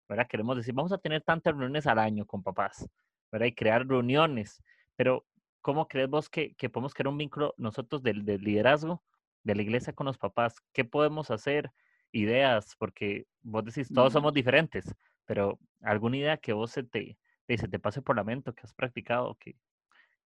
[0.08, 0.26] ¿verdad?
[0.28, 2.88] Queremos decir, vamos a tener tantas reuniones al año con papás,
[3.30, 3.46] ¿verdad?
[3.46, 4.62] Y crear reuniones.
[4.96, 5.24] Pero,
[5.60, 9.02] ¿cómo crees vos que, que podemos crear un vínculo nosotros del, del, liderazgo
[9.44, 10.56] de la iglesia con los papás?
[10.72, 11.70] ¿Qué podemos hacer?
[12.12, 14.92] Ideas, porque vos decís, todos somos diferentes,
[15.30, 17.16] pero alguna idea que vos se te,
[17.46, 19.54] se te pase por la mente, que has practicado, que,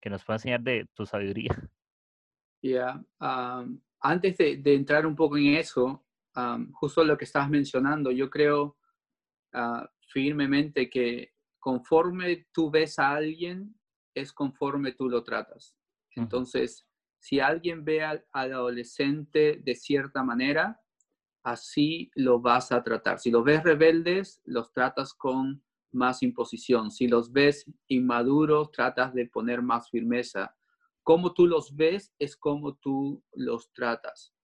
[0.01, 1.51] que nos pueda enseñar de tu sabiduría.
[2.63, 2.99] Ya,
[4.01, 6.03] antes de, de, entrar un poco en eso,
[6.73, 8.79] justo lo que estabas mencionando, yo creo
[9.55, 13.73] Ah, firmemente que conforme tú ves a alguien,
[14.13, 15.77] es conforme tú lo tratas.
[16.17, 16.89] Entonces,
[17.21, 20.81] si alguien ve al, adolescente de cierta manera,
[21.45, 23.21] así lo vas a tratar.
[23.21, 26.91] Si los ves rebeldes, los tratas con más imposición.
[26.91, 30.57] Si los ves inmaduros, tratas de poner más firmeza.
[31.03, 34.35] Como tú los ves es como tú los tratas.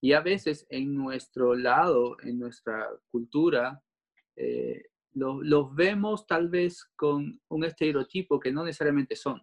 [0.00, 3.82] Y a veces en nuestro lado, en nuestra cultura,
[4.36, 4.84] eh,
[5.14, 9.42] los vemos tal vez con un estereotipo que no necesariamente son.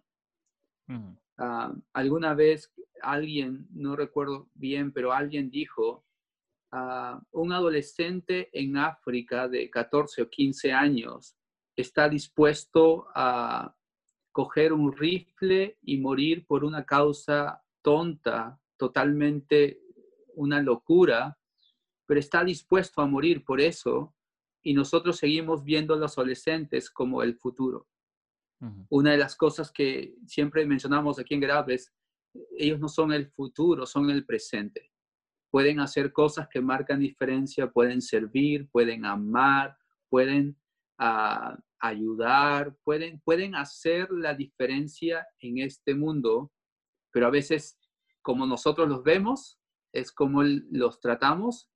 [1.38, 6.04] Ah, alguna vez alguien, no recuerdo bien, pero alguien dijo,
[6.72, 11.36] uh, un adolescente en África de 14 o 15 años
[11.76, 13.74] está dispuesto a
[14.32, 19.80] coger un rifle y morir por una causa tonta, totalmente
[20.34, 21.38] una locura,
[22.06, 24.14] pero está dispuesto a morir por eso
[24.62, 27.88] y nosotros seguimos viendo a los adolescentes como el futuro.
[28.90, 31.94] Una de las cosas que siempre mencionamos aquí en Graves,
[32.58, 34.89] ellos no son el futuro, son el presente.
[35.50, 39.76] Pueden hacer cosas que marcan diferencia, pueden servir, pueden amar,
[40.08, 40.56] pueden
[40.98, 46.52] ah, ayudar, pueden, pueden hacer la diferencia en este mundo,
[47.12, 47.78] pero a veces
[48.22, 49.58] como nosotros los vemos,
[49.92, 51.70] es como los tratamos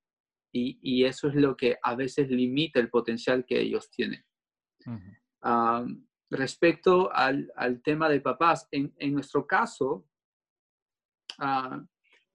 [0.53, 4.23] y, eso es lo que a veces limita el potencial que ellos tienen.
[6.29, 10.07] respecto al, tema de papás, en, nuestro caso,
[11.39, 11.83] ah,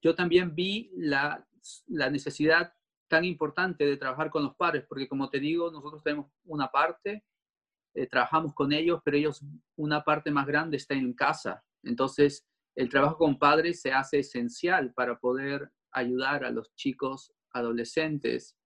[0.02, 1.46] yo también vi la,
[1.86, 2.72] necesidad
[3.08, 7.24] tan importante de trabajar con los padres, porque como te digo, nosotros tenemos una parte,
[7.94, 9.44] eh, trabajamos con ellos, pero ellos,
[9.76, 11.64] una parte más grande está en casa.
[11.82, 18.56] Entonces, el trabajo con padres se hace esencial para poder ayudar a los chicos adolescentes.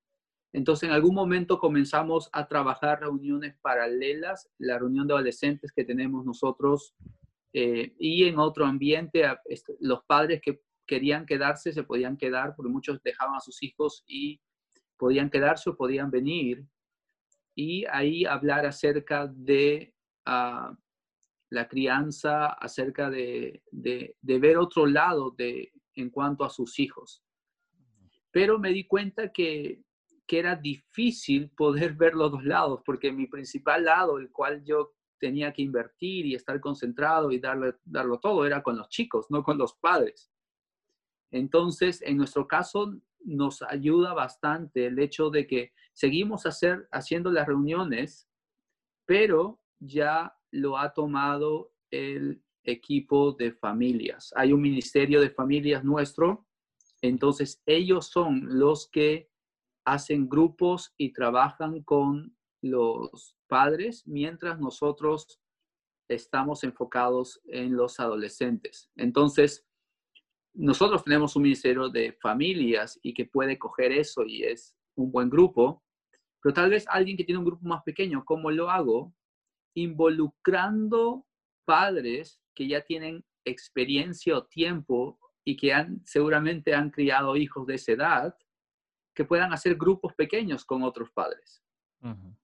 [0.53, 6.25] Entonces, en algún momento comenzamos a trabajar reuniones paralelas, la reunión de adolescentes que tenemos
[6.25, 6.95] nosotros
[7.53, 9.25] eh, y en otro ambiente,
[9.81, 14.41] los padres que querían quedarse se podían quedar, porque muchos dejaban a sus hijos y
[14.97, 16.65] podían quedarse o podían venir.
[17.55, 19.95] Y ahí hablar acerca de
[20.27, 20.77] ah,
[21.51, 27.25] la crianza, acerca de, de, de, ver otro lado de, en cuanto a sus hijos
[28.35, 29.81] pero me di cuenta que,
[30.27, 35.53] era difícil poder ver los dos lados, porque mi principal lado, el cual yo tenía
[35.53, 39.57] que invertir y estar concentrado y darle, darlo todo, era con los chicos, no con
[39.57, 40.33] los padres.
[41.35, 42.95] Entonces, en nuestro caso,
[43.25, 48.29] nos ayuda bastante el hecho de que seguimos hacer, haciendo las reuniones,
[49.05, 54.33] pero ya lo ha tomado el equipo de familias.
[54.37, 56.47] Hay un ministerio de familias nuestro,
[57.03, 59.29] entonces ellos son los que
[59.85, 65.41] hacen grupos y trabajan con los padres mientras nosotros
[66.09, 68.89] estamos enfocados en los adolescentes.
[68.95, 69.67] Entonces,
[70.55, 75.29] nosotros tenemos un ministerio de familias y que puede coger eso y es un buen
[75.29, 75.83] grupo,
[76.41, 79.15] pero tal vez alguien que tiene un grupo más pequeño, ¿cómo lo hago?
[79.75, 81.27] Involucrando
[81.65, 87.75] padres que ya tienen experiencia o tiempo y que han, seguramente han criado hijos de
[87.75, 88.37] esa edad,
[89.15, 91.63] que puedan hacer grupos pequeños con otros padres.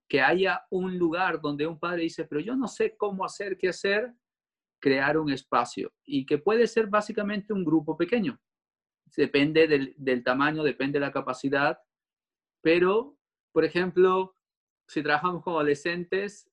[0.07, 3.69] Que haya un lugar donde un padre dice, pero yo no sé cómo hacer, qué
[3.69, 4.11] hacer,
[4.81, 8.39] crear un espacio y que puede ser básicamente un grupo pequeño.
[9.15, 11.79] Depende del, del tamaño, depende de la capacidad,
[12.61, 13.17] pero,
[13.53, 14.35] por ejemplo,
[14.87, 16.49] si trabajamos con adolescentes,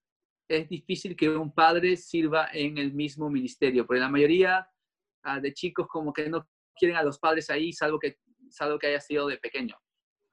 [0.49, 4.69] es difícil que un padre sirva en el mismo ministerio, porque la mayoría
[5.23, 8.87] ah, de chicos como que no quieren a los padres ahí, salvo que, salvo que
[8.87, 9.77] haya sido de pequeño.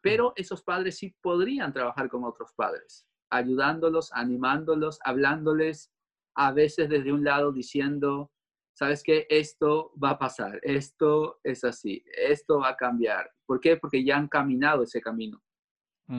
[0.02, 5.92] Pero esos padres sí podrían trabajar con otros padres, ayudándolos, animándolos, hablándoles,
[6.36, 8.32] a veces desde un lado diciendo,
[8.74, 13.32] sabes que esto va a pasar, esto es así, esto va a cambiar.
[13.46, 13.78] ¿Por qué?
[13.78, 15.42] Porque ya han caminado ese camino.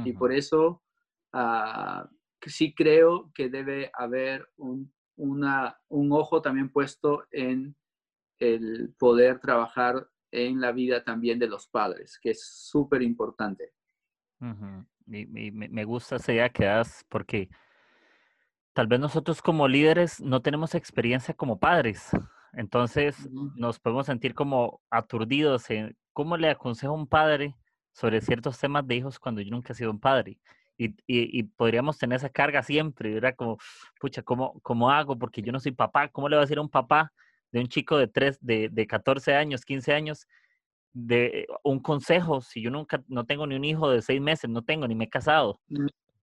[0.04, 0.82] Y por eso
[1.32, 2.04] uh,
[2.44, 7.76] sí creo que debe haber un, una, un ojo también puesto en
[8.40, 13.74] el poder trabajar en la vida también de los padres, que es súper importante.
[15.06, 17.48] y, me gusta esa idea que das porque
[18.76, 22.10] tal vez nosotros como líderes no tenemos experiencia como padres.
[22.52, 23.16] Entonces
[23.54, 27.56] nos podemos sentir como aturdidos en cómo le aconsejo a un padre
[27.92, 30.38] sobre ciertos temas de hijos cuando yo nunca he sido un padre.
[30.76, 33.56] Y, y, podríamos tener esa carga siempre, era como,
[33.98, 35.18] pucha, ¿cómo, ¿cómo hago?
[35.18, 37.14] Porque yo no soy papá, ¿cómo le voy a decir a un papá
[37.50, 40.28] de un chico de, tres, de, de 14 años, 15 años,
[40.92, 44.62] de un consejo si yo nunca, no tengo ni un hijo de seis meses, no
[44.62, 45.62] tengo, ni me he casado?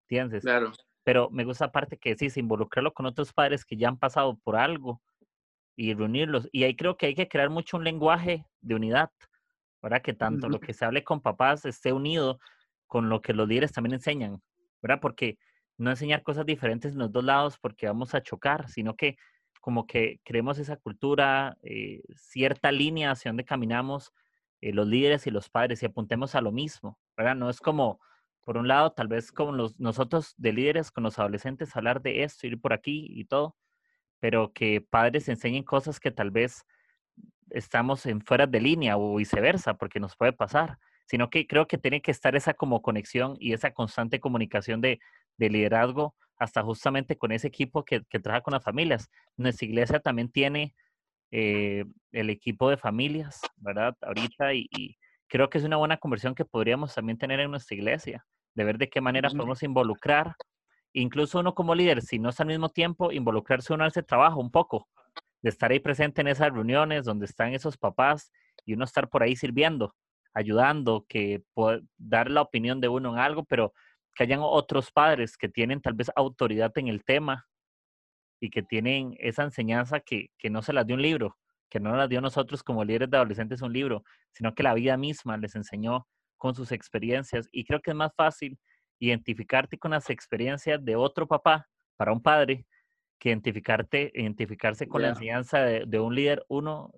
[0.04, 0.44] ¿Entiendes?
[0.44, 0.72] Claro.
[1.04, 4.56] Pero me gusta aparte que sí, involucrarlo con otros padres que ya han pasado por
[4.56, 5.02] algo
[5.76, 6.48] y reunirlos.
[6.52, 9.12] Y ahí creo que hay que crear mucho un lenguaje de unidad,
[9.82, 10.02] ¿verdad?
[10.02, 12.40] Que tanto lo que se hable con papás esté unido
[12.88, 14.42] con lo que los líderes también enseñan,
[14.82, 15.00] ¿verdad?
[15.02, 15.38] Porque
[15.78, 19.18] no enseñar cosas diferentes en los dos lados porque vamos a chocar, sino que
[19.60, 24.12] como que creemos esa cultura, eh, cierta línea hacia donde caminamos
[24.62, 27.36] eh, los líderes y los padres y apuntemos a lo mismo, ¿verdad?
[27.36, 28.00] No es como
[28.44, 32.48] por un lado, tal vez como nosotros de líderes con los adolescentes hablar de esto,
[32.48, 33.56] ir por aquí y todo,
[34.20, 36.66] pero que padres enseñen cosas que tal vez
[37.50, 41.78] estamos en fuera de línea o viceversa, porque nos puede pasar, sino que creo que
[41.78, 45.00] tiene que estar esa como conexión y esa constante comunicación de,
[45.38, 49.10] de liderazgo hasta justamente con ese equipo que, trabaja con las familias.
[49.38, 50.76] Nuestra iglesia también tiene
[51.32, 53.96] eh, el equipo de familias, ¿verdad?
[54.02, 54.98] Ahorita y
[55.34, 58.24] creo que es una buena conversión que podríamos también tener en nuestra iglesia,
[58.56, 60.36] de ver de qué manera podemos involucrar,
[60.94, 64.40] incluso uno como líder, si no es al mismo tiempo, involucrarse uno en ese trabajo
[64.40, 64.88] un poco,
[65.42, 68.32] de estar ahí presente en esas reuniones donde están esos papás
[68.66, 69.96] y uno estar por ahí sirviendo,
[70.34, 71.44] ayudando, que
[71.98, 73.74] dar la opinión de uno en algo, pero
[74.16, 77.48] que hayan otros padres que tienen tal vez autoridad en el tema
[78.40, 81.38] y que tienen esa enseñanza que, que no se las dio un libro,
[81.70, 84.96] que no nos dio nosotros como líderes de adolescentes un libro, sino que la vida
[84.98, 86.08] misma les enseñó
[86.44, 87.48] con sus experiencias.
[87.54, 88.60] Y creo que es más fácil
[89.00, 92.66] identificarte con las experiencias de otro papá para un padre
[93.18, 96.92] que identificarte, identificarse con la enseñanza de, un líder, uno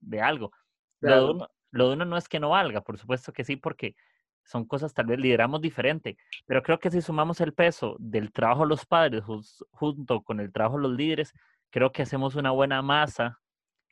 [0.00, 0.52] de algo.
[1.00, 3.56] Lo, de uno, lo, de uno, no es que no valga, por supuesto que sí,
[3.56, 3.96] porque
[4.44, 8.62] son cosas tal vez lideramos diferente, pero creo que si sumamos el peso del trabajo
[8.62, 9.24] de los padres
[9.72, 11.32] junto con el trabajo de los líderes,
[11.70, 13.40] creo que hacemos una buena masa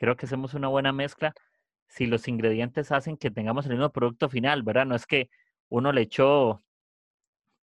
[0.03, 1.33] creo que hacemos una buena mezcla
[1.93, 4.87] si los ingredientes hacen que tengamos el mismo producto final, ¿verdad?
[4.87, 5.29] No es que
[5.69, 6.63] uno le echó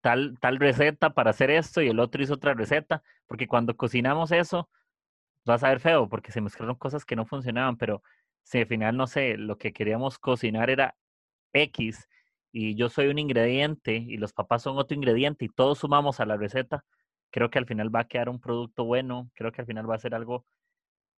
[0.00, 4.32] tal, tal receta para hacer esto y el otro hizo otra receta, porque cuando cocinamos
[4.32, 4.68] eso
[5.48, 8.02] va a saber feo porque se mezclaron cosas que no funcionaban, pero
[8.42, 10.96] si al final, no sé, lo que queríamos cocinar era
[11.52, 12.08] X
[12.50, 16.26] y yo soy un ingrediente y los papás son otro ingrediente y todos sumamos a
[16.26, 16.84] la receta,
[17.30, 19.94] creo que al final va a quedar un producto bueno, creo que al final va
[19.94, 20.44] a ser algo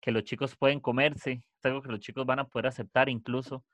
[0.01, 3.65] que los chicos pueden comerse, es algo que los chicos van a poder aceptar incluso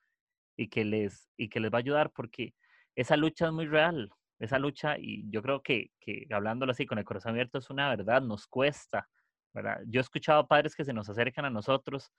[0.57, 2.55] y que les, y que les va a ayudar porque
[2.95, 6.99] esa lucha es muy real, esa lucha y yo creo que, que hablándolo así con
[6.99, 9.09] el corazón abierto es una verdad, nos cuesta,
[9.53, 9.81] ¿verdad?
[9.87, 12.11] Yo he escuchado padres que se nos acercan a nosotros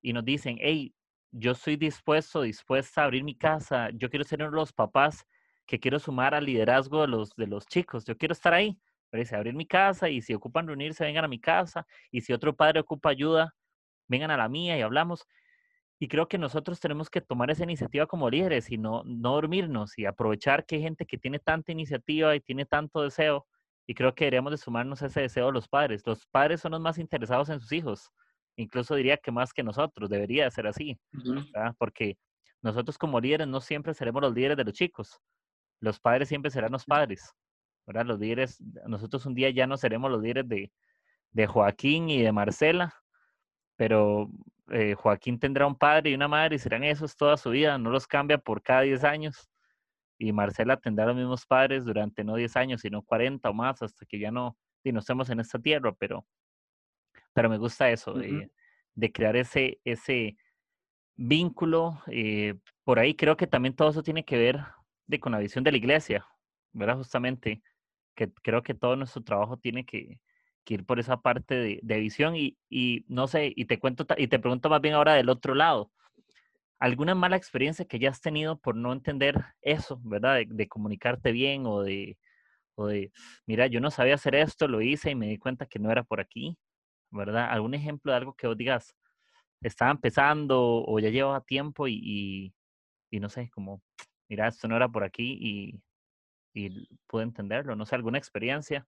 [0.00, 0.94] y nos dicen, hey,
[1.30, 5.24] yo estoy dispuesto, dispuesta a abrir mi casa, yo quiero ser uno de los papás
[5.66, 8.78] que quiero sumar al liderazgo de los, de los chicos, yo quiero estar ahí,
[9.18, 12.54] dice, abrir mi casa y si ocupan reunirse, vengan a mi casa y si otro
[12.54, 13.54] padre ocupa ayuda,
[14.08, 15.26] vengan a la mía y hablamos.
[15.98, 19.96] Y creo que nosotros tenemos que tomar esa iniciativa como líderes y no, no dormirnos
[19.98, 23.46] y aprovechar que hay gente que tiene tanta iniciativa y tiene tanto deseo.
[23.86, 26.02] Y creo que deberíamos de sumarnos a ese deseo a los padres.
[26.04, 28.10] Los padres son los más interesados en sus hijos.
[28.56, 30.10] Incluso diría que más que nosotros.
[30.10, 30.98] Debería ser así.
[31.78, 32.16] Porque
[32.62, 35.20] nosotros como líderes no siempre seremos los líderes de los chicos.
[35.80, 37.32] Los padres siempre serán los padres.
[37.86, 38.06] ¿Verdad?
[38.06, 40.72] Los líderes, nosotros un día ya no seremos los líderes de,
[41.30, 42.94] de Joaquín y de Marcela,
[43.76, 44.30] pero
[44.70, 47.90] eh, Joaquín tendrá un padre y una madre y serán esos toda su vida, no
[47.90, 49.48] los cambia por cada 10 años.
[50.18, 54.06] Y Marcela tendrá los mismos padres durante no 10 años, sino 40 o más, hasta
[54.06, 56.24] que ya no, y no estemos en esta tierra, pero,
[57.32, 58.50] pero me gusta eso, de,
[58.94, 60.36] de crear ese, ese
[61.16, 62.00] vínculo.
[62.06, 62.54] Eh,
[62.84, 64.60] por ahí creo que también todo eso tiene que ver
[65.06, 66.26] de, con la visión de la iglesia,
[66.72, 66.96] ¿verdad?
[66.96, 67.62] Justamente,
[68.14, 70.20] que creo que todo nuestro trabajo tiene que,
[70.64, 74.06] que ir por esa parte de, de visión y, y, no sé, y te cuento,
[74.16, 75.90] y te pregunto más bien ahora del otro lado.
[76.78, 80.40] ¿Alguna mala experiencia que ya has tenido por no entender eso, verdad?
[80.46, 82.18] De, comunicarte bien o de,
[82.74, 83.12] o de,
[83.46, 86.02] mira, yo no sabía hacer esto, lo hice y me di cuenta que no era
[86.02, 86.58] por aquí,
[87.10, 87.46] ¿verdad?
[87.50, 88.96] ¿Algún ejemplo de algo que vos digas,
[89.62, 92.54] estaba empezando o ya llevaba tiempo y, y,
[93.10, 93.80] y no sé, como,
[94.28, 95.80] mira, esto no era por aquí y,
[96.54, 98.86] y pude entenderlo, no sé, alguna experiencia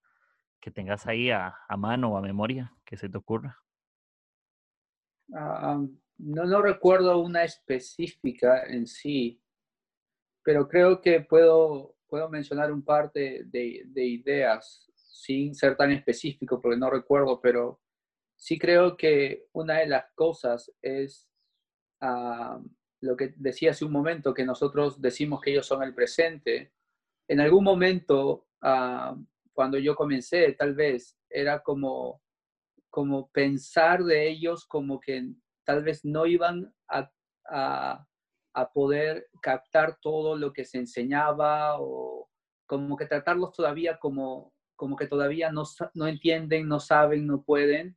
[0.60, 3.58] que tengas ahí a, mano o a memoria que se te ocurra.
[5.34, 5.82] Ah,
[6.18, 9.42] no, no recuerdo una específica en sí,
[10.42, 16.60] pero creo que puedo, puedo mencionar un par de, de, ideas sin ser tan específico
[16.60, 17.80] porque no recuerdo, pero
[18.36, 21.28] sí creo que una de las cosas es
[22.00, 22.60] ah,
[23.00, 26.72] lo que decía hace un momento, que nosotros decimos que ellos son el presente.
[27.28, 29.16] En algún momento uh,
[29.54, 32.20] cuando yo comencé, tal vez era como,
[32.90, 35.32] como pensar de ellos como que
[35.64, 37.10] tal vez no iban a,
[37.46, 38.06] a,
[38.72, 42.28] poder captar todo lo que se enseñaba o
[42.66, 45.64] como que tratarlos todavía como, como que todavía no,
[45.94, 47.96] no entienden, no saben, no pueden.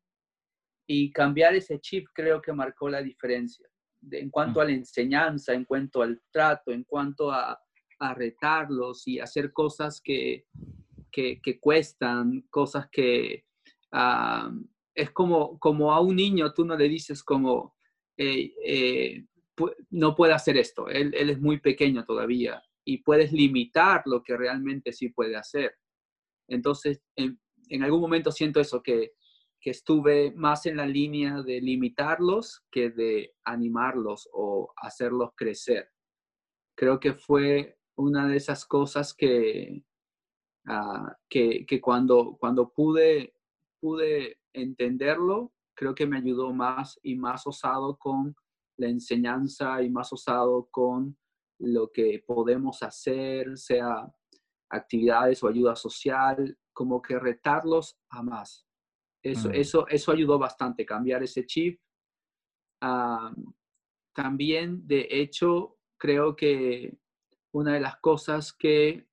[0.88, 3.68] Y cambiar ese chip creo que marcó la diferencia
[4.12, 4.62] en cuanto mm.
[4.62, 7.60] a la enseñanza, en cuanto al trato, en cuanto a,
[8.00, 10.46] a retarlos y hacer cosas que,
[11.12, 13.46] que, cuestan, cosas que
[13.92, 14.52] ah,
[14.94, 17.76] es como, como a un niño tú no le dices como,
[18.18, 19.26] eh,
[19.90, 24.38] no puede hacer esto, él, él, es muy pequeño todavía y puedes limitar lo que
[24.38, 25.76] realmente sí puede hacer.
[26.48, 27.40] Entonces, en,
[27.70, 29.14] en algún momento siento eso, que,
[29.60, 35.90] que estuve más en la línea de limitarlos que de animarlos o hacerlos crecer.
[36.76, 39.84] Creo que fue una de esas cosas que,
[40.70, 43.34] Ah, que, que, cuando, cuando pude,
[43.80, 48.36] pude entenderlo, creo que me ayudó más y más osado con
[48.78, 51.18] la enseñanza y más osado con
[51.60, 54.14] lo que podemos hacer, sea
[54.70, 58.68] actividades o ayuda social, como que retarlos a más.
[59.24, 59.56] Eso, mm.
[59.56, 61.80] eso, eso ayudó bastante, cambiar ese chip.
[64.14, 66.98] También, de hecho, creo que
[67.58, 69.08] una de las cosas que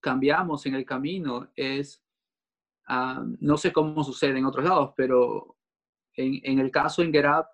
[0.00, 2.04] cambiamos en el camino es,
[2.88, 5.56] ah, no sé cómo sucede en otros lados, pero
[6.16, 7.46] en, el caso en Gerab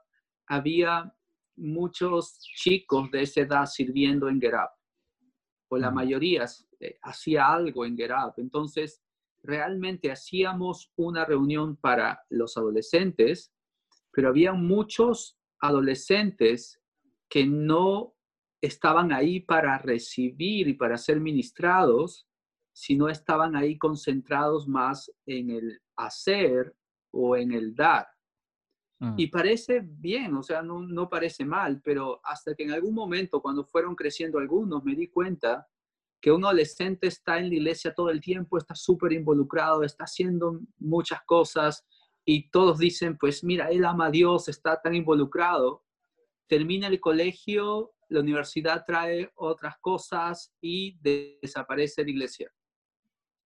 [0.46, 1.14] había
[1.56, 4.70] muchos chicos de esa edad sirviendo en Gerab,
[5.68, 6.46] o la mayoría
[6.80, 8.32] eh, hacía algo en Gerab.
[8.38, 9.02] Entonces,
[9.42, 13.52] realmente hacíamos una reunión para los adolescentes,
[14.10, 16.80] pero había muchos adolescentes
[17.28, 18.14] que no
[18.60, 22.26] estaban ahí para recibir y para ser ministrados,
[22.72, 26.74] si no estaban ahí concentrados más en el hacer
[27.10, 28.06] o en el dar.
[29.00, 29.14] Mm.
[29.16, 33.40] Y parece bien, o sea, no, no parece mal, pero hasta que en algún momento,
[33.40, 35.66] cuando fueron creciendo algunos, me di cuenta
[36.20, 40.60] que un adolescente está en la iglesia todo el tiempo, está súper involucrado, está haciendo
[40.78, 41.86] muchas cosas
[42.26, 45.82] y todos dicen, pues mira, él ama a Dios, está tan involucrado,
[46.46, 52.52] termina el colegio, la universidad trae otras cosas y desaparece la iglesia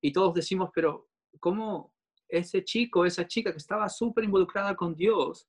[0.05, 1.09] y todos decimos, pero
[1.41, 1.95] ¿cómo
[2.29, 5.49] ese chico, esa chica que estaba súper involucrada con Dios,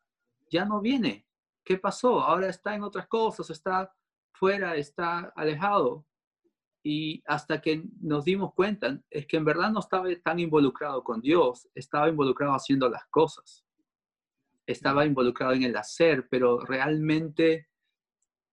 [0.50, 1.28] ya no viene?
[1.66, 2.22] ¿Qué pasó?
[2.22, 3.94] Ahora está en otras cosas, está
[4.32, 6.06] fuera, está alejado.
[6.82, 11.20] Y hasta que nos dimos cuenta, es que en verdad no estaba tan involucrado con
[11.20, 13.66] Dios, estaba involucrado haciendo las cosas.
[14.66, 17.68] Estaba involucrado en el hacer, pero realmente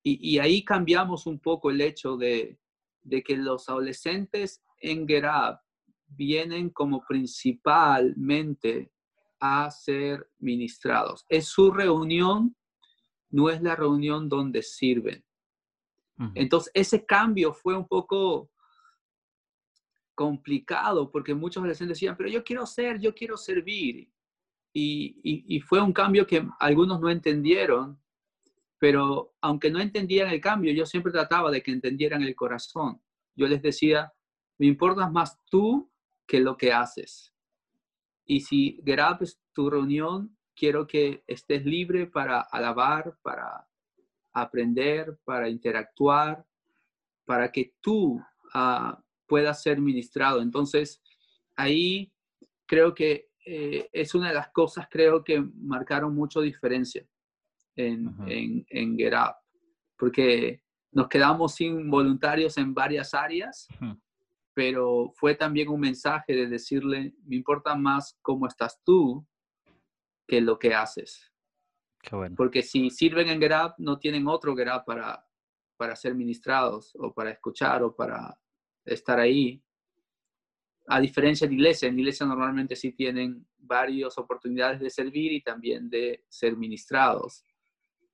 [0.03, 2.59] y, ahí cambiamos un poco el hecho de,
[3.03, 5.61] de que los adolescentes en Gerab
[6.09, 8.93] vienen como principalmente
[9.41, 11.25] a ser ministrados.
[11.29, 12.57] Es su reunión,
[13.31, 15.25] no es la reunión donde sirven.
[16.35, 18.51] Entonces, ese cambio fue un poco
[20.15, 24.09] complicado porque muchos adolescentes decían, pero yo quiero ser, yo quiero servir.
[24.75, 28.01] Y, fue un cambio que algunos no entendieron,
[28.83, 33.01] pero aunque no entendían el cambio, yo siempre trataba de que entendieran el corazón.
[33.37, 34.13] Yo les decía,
[34.59, 35.89] me importas más tú
[36.27, 37.33] que lo que haces.
[38.25, 43.69] Y si Gerab es tu reunión, quiero que estés libre para alabar, para
[44.33, 46.45] aprender, para interactuar,
[47.25, 48.21] para que tú
[48.53, 50.43] uh, puedas ser ministrado.
[50.43, 51.01] Entonces,
[51.55, 52.13] ahí
[52.67, 57.07] creo que eh, es una de las cosas, creo que marcaron mucho diferencia
[57.77, 59.37] en, en, en Get Up,
[59.97, 60.63] porque
[60.93, 63.67] nos quedamos sin voluntarios en varias áreas,
[64.55, 69.27] pero fue también un mensaje de decirle, me importa más cómo estás tú
[70.27, 71.33] que lo que haces.
[72.37, 75.25] Porque si sirven en GetUp, no tienen otro GetUp para,
[75.77, 78.37] para ser ministrados o para escuchar o para
[78.85, 79.63] estar ahí.
[80.89, 85.89] A diferencia de iglesia, en iglesia normalmente sí tienen varias oportunidades de servir y también
[85.89, 87.45] de ser ministrados.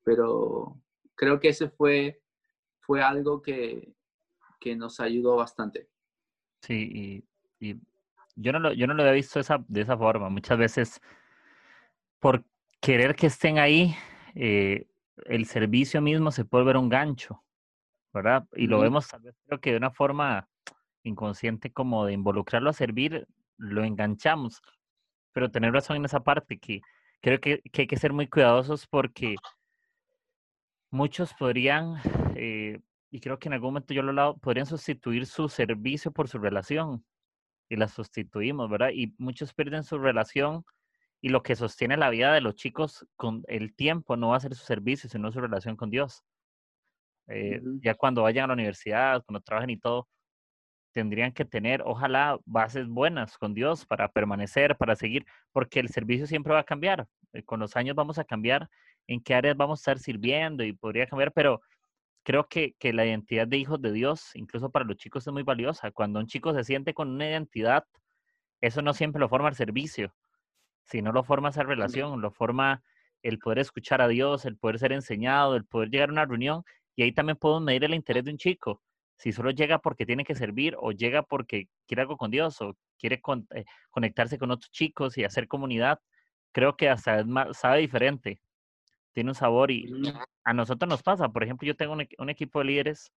[0.04, 0.80] Pero
[1.14, 2.22] creo que ese fue,
[2.80, 3.94] fue algo que,
[4.60, 5.88] que nos ayudó bastante.
[6.62, 7.24] Sí,
[7.60, 7.80] y, y
[8.36, 10.28] yo, no lo, yo no lo había visto esa, de esa forma.
[10.28, 11.00] Muchas veces
[12.20, 12.44] por
[12.80, 13.94] querer que estén ahí,
[14.34, 14.86] eh,
[15.26, 17.42] el servicio mismo se puede ver un gancho,
[18.12, 18.46] ¿verdad?
[18.54, 20.48] Y lo vemos tal vez creo que de una forma
[21.02, 23.26] inconsciente como de involucrarlo a servir,
[23.56, 24.60] lo enganchamos.
[25.32, 26.80] Pero tener razón en esa parte, que
[27.20, 29.36] creo que, hay que ser muy cuidadosos porque
[30.90, 31.96] muchos podrían,
[32.36, 32.80] eh,
[33.10, 36.28] y creo que en algún momento yo lo he hablado, podrían sustituir su servicio por
[36.28, 37.04] su relación.
[37.70, 38.90] Y la sustituimos, ¿verdad?
[38.94, 40.64] Y muchos pierden su relación
[41.20, 44.40] y lo que sostiene la vida de los chicos con el tiempo no va a
[44.40, 46.22] ser su servicio, sino su relación con Dios.
[47.28, 50.08] Eh, ya cuando vayan a la universidad, cuando trabajen y todo,
[50.92, 56.26] tendrían que tener, ojalá, bases buenas con Dios para permanecer, para seguir, porque el servicio
[56.26, 57.06] siempre va a cambiar.
[57.32, 58.68] Eh, con los años vamos a cambiar
[59.08, 61.60] en qué áreas vamos a estar sirviendo y podría cambiar, pero
[62.22, 65.42] creo que, que la identidad de hijos de Dios, incluso para los chicos, es muy
[65.42, 65.90] valiosa.
[65.90, 67.84] Cuando un chico se siente con una identidad,
[68.60, 70.14] eso no siempre lo forma el servicio
[70.88, 72.82] si no lo forma esa relación, lo forma
[73.22, 76.62] el poder escuchar a Dios, el poder ser enseñado, el poder llegar a una reunión,
[76.96, 78.82] y ahí también podemos medir el interés de un chico.
[79.18, 82.74] Si solo llega porque tiene que servir o llega porque quiere algo con Dios o
[82.98, 83.20] quiere
[83.54, 86.00] eh, conectarse con otros chicos y hacer comunidad,
[86.52, 88.40] creo que hasta es más, sabe diferente.
[89.18, 89.92] Tiene un sabor y
[90.44, 91.28] a nosotros nos pasa.
[91.28, 93.10] Por ejemplo, yo tengo un, un equipo de líderes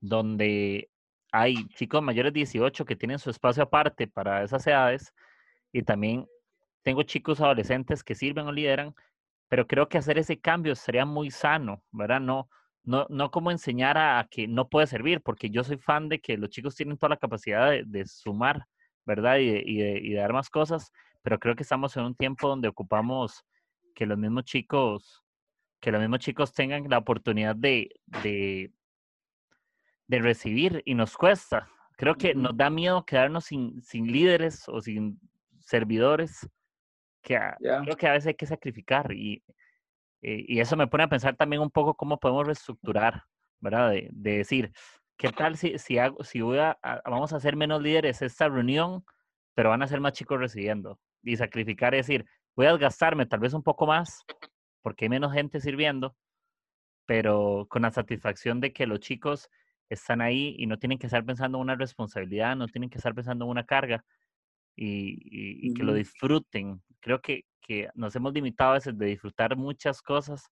[0.00, 0.88] donde
[1.32, 5.12] hay chicos mayores de 18 que tienen su espacio aparte para esas edades
[5.72, 6.24] y también
[6.84, 8.94] tengo chicos adolescentes que sirven o lideran,
[9.48, 12.20] pero creo que hacer ese cambio sería muy sano, ¿verdad?
[12.20, 12.48] No,
[12.84, 16.36] no, no como enseñar a, que no puede servir, porque yo soy fan de que
[16.36, 18.66] los chicos tienen toda la capacidad de, sumar,
[19.04, 19.38] ¿verdad?
[19.38, 20.92] Y de, y, dar más cosas,
[21.22, 23.44] pero creo que estamos en un tiempo donde ocupamos
[23.94, 25.24] que los mismos chicos,
[25.80, 28.72] que los mismos chicos tengan la oportunidad de, de,
[30.06, 31.68] de recibir y nos cuesta.
[31.96, 35.20] Creo que nos da miedo quedarnos sin, sin líderes o sin
[35.58, 36.48] servidores
[37.22, 39.42] que creo que a veces hay que sacrificar y,
[40.22, 43.24] eh, y, eso me pone a pensar también un poco cómo podemos reestructurar,
[43.60, 43.90] ¿verdad?
[43.90, 44.72] De, decir,
[45.16, 49.04] ¿qué tal si, si, hago, si voy a, vamos a hacer menos líderes esta reunión,
[49.54, 50.98] pero van a ser más chicos recibiendo?
[51.22, 52.26] Y sacrificar es decir,
[52.60, 54.22] voy a gastarme tal vez un poco más
[54.82, 56.14] porque hay menos gente sirviendo,
[57.06, 59.48] pero con la satisfacción de que los chicos
[59.88, 63.14] están ahí y no tienen que estar pensando en una responsabilidad, no tienen que estar
[63.14, 64.04] pensando en una carga,
[64.76, 66.82] y, que lo disfruten.
[67.00, 70.46] Creo que, que, nos hemos limitado a veces de disfrutar muchas cosas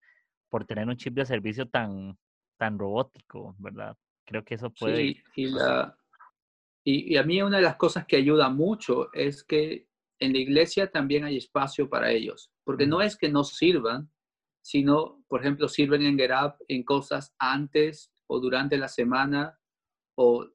[0.49, 2.19] por tener un chip de servicio tan,
[2.57, 3.95] tan robótico, ¿verdad?
[4.25, 4.97] Creo que eso puede...
[4.97, 5.95] Sí, y, la,
[6.85, 9.88] y, y a mí una de las cosas que ayuda mucho es que
[10.21, 14.11] en la iglesia también hay espacio para ellos, porque no es que no sirvan,
[14.63, 16.31] sino, por ejemplo, sirven en Get
[16.69, 19.59] en cosas antes o durante la semana
[20.17, 20.47] o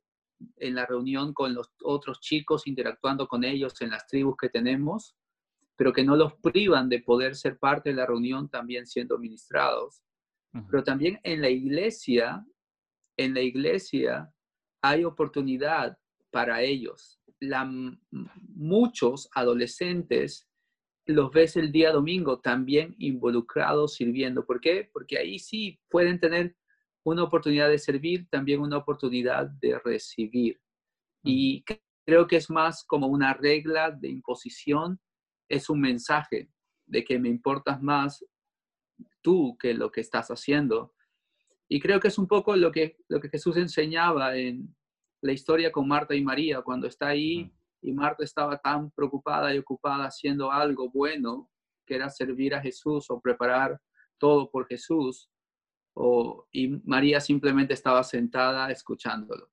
[0.58, 5.16] en la reunión con los otros chicos, interactuando con ellos en las tribus que tenemos,
[5.76, 10.04] pero que no los privan de poder ser parte de la reunión también siendo ministrados.
[10.70, 12.46] Pero también en la iglesia,
[13.18, 14.32] en la iglesia
[14.84, 15.98] hay oportunidad
[16.30, 17.20] para ellos.
[17.50, 17.70] La,
[18.56, 20.48] muchos adolescentes
[21.06, 24.46] los ves el día domingo también involucrados sirviendo.
[24.46, 24.90] ¿Por qué?
[24.92, 26.56] Porque ahí sí pueden tener
[27.04, 30.62] una oportunidad de servir, también una oportunidad de recibir.
[31.24, 31.64] Y
[32.06, 35.00] creo que es más como una regla de imposición,
[35.50, 36.50] es un mensaje
[36.86, 38.26] de que me importas más
[39.22, 40.94] tú que lo que estás haciendo.
[41.68, 44.76] Y creo que es un poco lo que, lo que Jesús enseñaba en
[45.24, 47.50] la historia con Marta y María, cuando está ahí
[47.82, 51.50] y Marta estaba tan preocupada y ocupada haciendo algo bueno,
[51.86, 53.80] que era servir a Jesús o preparar
[54.18, 55.30] todo por Jesús,
[55.96, 59.50] o, y María simplemente estaba sentada escuchándolo.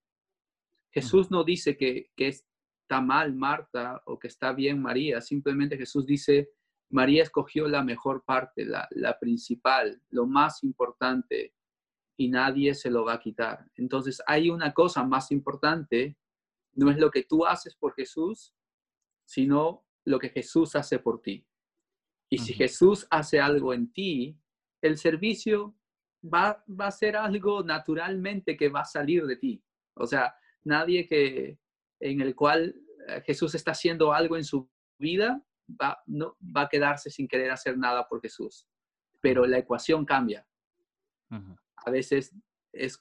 [0.92, 6.04] Jesús no dice que, que está mal Marta o que está bien María, simplemente Jesús
[6.04, 6.50] dice,
[6.90, 11.54] María escogió la mejor parte, la, la principal, lo más importante,
[12.20, 13.64] y nadie se lo va a quitar.
[13.76, 16.18] Entonces hay una cosa más importante,
[16.74, 18.54] no es lo que tú haces por Jesús,
[19.24, 21.46] sino lo que Jesús hace por ti.
[22.28, 24.38] Y si Jesús hace algo en ti,
[24.82, 25.74] el servicio
[26.22, 29.64] va, va a ser algo naturalmente que va a salir de ti.
[29.94, 31.58] O sea, nadie que
[32.00, 32.76] en el cual
[33.08, 37.50] eh, Jesús está haciendo algo en su vida va, no, va a quedarse sin querer
[37.50, 38.68] hacer nada por Jesús.
[39.22, 40.46] Pero la ecuación cambia.
[41.84, 42.34] A veces
[42.72, 42.98] es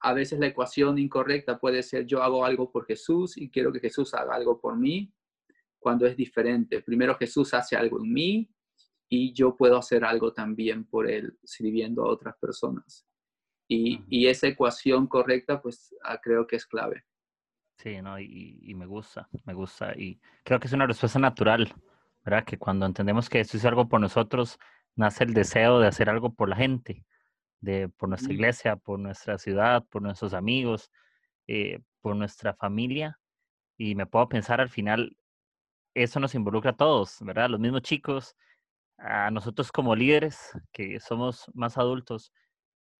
[0.00, 3.80] a veces la ecuación incorrecta puede ser yo hago algo por Jesús y quiero que
[3.80, 5.12] Jesús haga algo por mí,
[5.78, 6.82] cuando es diferente.
[6.82, 8.50] Primero Jesús hace algo en mí
[9.08, 13.06] y yo puedo hacer algo también por él, sirviendo a otras personas.
[13.68, 17.04] Y, esa ecuación correcta, pues ah, creo que es clave.
[17.78, 19.94] Sí, no, y, me gusta, me gusta.
[19.96, 21.74] Y creo que es una respuesta natural,
[22.24, 22.44] ¿verdad?
[22.44, 24.58] Que cuando entendemos que esto es algo por nosotros,
[24.94, 27.04] nace el deseo de hacer algo por la gente,
[27.62, 30.90] de, por nuestra iglesia, por nuestra ciudad, por nuestros amigos,
[31.46, 33.18] eh, por nuestra familia.
[33.78, 35.16] Y me puedo pensar al final,
[35.94, 37.48] eso nos involucra a todos, ¿verdad?
[37.48, 38.36] Los mismos chicos,
[38.98, 42.32] a nosotros como líderes, que somos más adultos,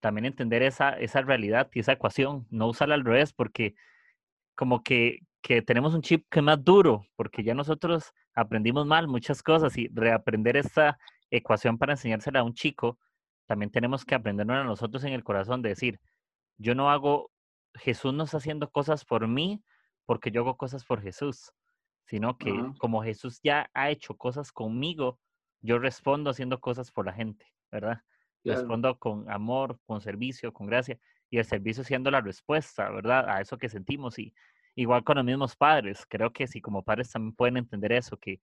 [0.00, 3.74] también entender esa, esa realidad y esa ecuación, no usarla al revés, porque
[4.54, 9.08] como que, que tenemos un chip que es más duro, porque ya nosotros aprendimos mal
[9.08, 10.98] muchas cosas y reaprender esta
[11.30, 12.98] ecuación para enseñársela a un chico,
[13.47, 16.01] también tenemos que aprendernos a nosotros en el corazón de decir,
[16.59, 17.30] yo no hago,
[17.74, 19.62] Jesús no está haciendo cosas por mí
[20.07, 21.53] porque yo hago cosas por Jesús,
[22.07, 25.18] sino que como Jesús ya ha hecho cosas conmigo,
[25.61, 28.03] yo respondo haciendo cosas por la gente, ¿verdad?
[28.45, 30.99] Respondo con amor, con servicio, con gracia,
[31.30, 33.28] y el servicio siendo la respuesta, ¿verdad?
[33.28, 34.18] A eso que sentimos.
[34.18, 34.34] Y
[34.74, 38.40] igual con los mismos padres, creo que si como padres también pueden entender eso, que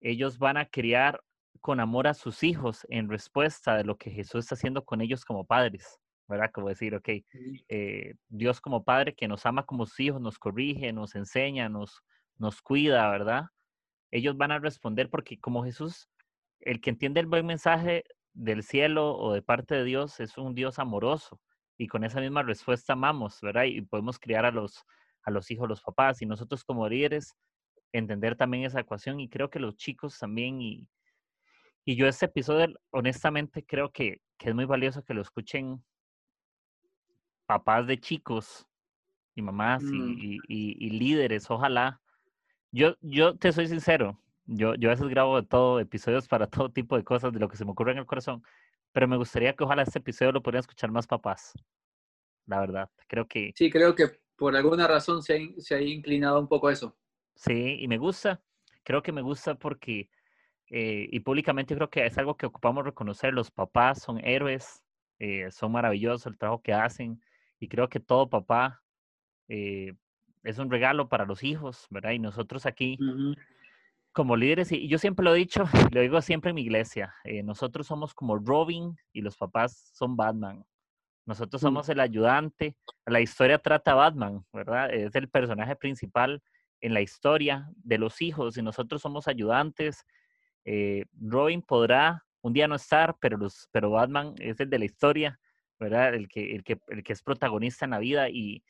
[0.00, 1.22] ellos van a criar
[1.60, 5.24] con amor a sus hijos en respuesta de lo que Jesús está haciendo con ellos
[5.24, 5.98] como padres,
[6.28, 6.50] ¿verdad?
[6.52, 7.08] Como decir, ok,
[7.68, 12.02] eh, Dios como padre que nos ama como sus hijos, nos corrige, nos enseña, nos,
[12.36, 13.46] nos cuida, ¿verdad?
[14.10, 16.08] Ellos van a responder porque como Jesús
[16.60, 20.54] el que entiende el buen mensaje del cielo o de parte de Dios es un
[20.54, 21.40] Dios amoroso
[21.78, 23.64] y con esa misma respuesta amamos, ¿verdad?
[23.64, 24.84] Y podemos criar a los,
[25.22, 27.36] a los hijos, los papás y nosotros como líderes
[27.92, 30.88] entender también esa ecuación y creo que los chicos también y,
[31.86, 35.82] y yo este episodio honestamente creo que, que es muy valioso que lo escuchen
[37.46, 38.66] papás de chicos
[39.36, 40.42] y mamás y, mm.
[40.48, 42.00] y, y, líderes, ojalá.
[42.72, 46.72] Yo, yo te soy sincero, yo, yo a veces grabo de todo, episodios para todo
[46.72, 48.42] tipo de cosas, de lo que se me ocurre en el corazón,
[48.90, 51.52] pero me gustaría que ojalá este episodio lo pudieran escuchar más papás.
[52.46, 53.52] La verdad, creo que...
[53.54, 56.96] Sí, creo que por alguna razón se ha, se ha inclinado un poco eso.
[57.36, 58.42] Sí, y me gusta,
[58.82, 60.10] creo que me gusta porque,
[60.70, 64.82] eh, y públicamente creo que es algo que ocupamos reconocer, los papás son héroes,
[65.18, 67.20] eh, son maravillosos el trabajo que hacen,
[67.58, 68.82] y creo que todo papá
[69.48, 69.94] eh,
[70.42, 72.12] es un regalo para los hijos, ¿verdad?
[72.12, 72.98] Y nosotros aquí
[74.16, 75.64] como líderes, y yo siempre lo he dicho,
[75.94, 80.16] lo digo siempre en mi iglesia, eh, nosotros somos como Robin y los papás son
[80.16, 80.64] Batman.
[81.26, 81.66] Nosotros mm.
[81.66, 82.76] somos el ayudante.
[83.04, 84.90] La historia trata a Batman, ¿verdad?
[84.90, 86.42] Es el personaje principal
[86.80, 90.06] en la historia de los hijos y nosotros somos ayudantes.
[90.66, 94.84] Eh, Robin podrá un día no estar, pero, los, pero Batman es el de la
[94.84, 95.40] historia,
[95.78, 96.14] ¿verdad?
[96.14, 98.62] El que, el que, el que es protagonista en la vida y,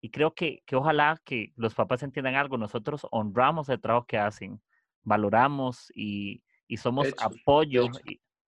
[0.00, 2.56] y creo que, que ojalá que los papás entiendan algo.
[2.56, 4.60] Nosotros honramos el trabajo que hacen
[5.02, 6.42] valoramos y,
[6.76, 7.88] somos apoyo,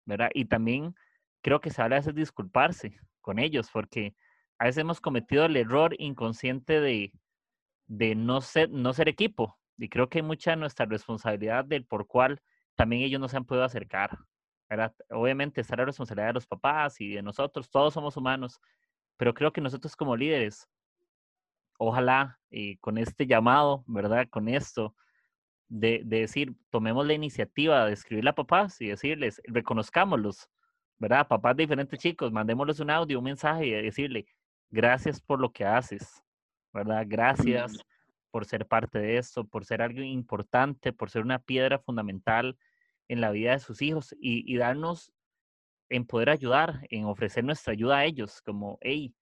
[0.05, 0.31] ¿verdad?
[0.33, 0.95] Y también
[1.43, 4.15] creo que se habla de disculparse con ellos, porque
[4.59, 7.13] a veces hemos cometido el error inconsciente de,
[7.87, 9.59] de no, ser, no ser equipo.
[9.77, 12.41] Y creo que mucha nuestra responsabilidad del por cual
[12.75, 14.19] también ellos no se han podido acercar.
[14.73, 14.95] ¿verdad?
[15.11, 18.59] Obviamente está la responsabilidad de los papás y de nosotros, todos somos humanos,
[19.19, 20.67] pero creo que nosotros como líderes,
[21.77, 24.27] ojalá y con este llamado, ¿verdad?
[24.31, 24.97] Con esto,
[25.69, 30.49] de, decir, tomemos la iniciativa de escribirle a papás y decirles, reconozcámoslos,
[30.99, 31.29] ¿verdad?
[31.29, 34.25] Papás de diferentes chicos, mandémosles un audio, un mensaje y decirle,
[34.71, 36.23] gracias por lo que haces,
[36.73, 37.05] ¿verdad?
[37.07, 37.77] Gracias
[38.33, 42.59] por ser parte de esto, por ser algo importante, por ser una piedra fundamental
[43.07, 45.13] en la vida de sus hijos y, darnos
[45.91, 49.15] en poder ayudar, en ofrecer nuestra ayuda a ellos, como, hey,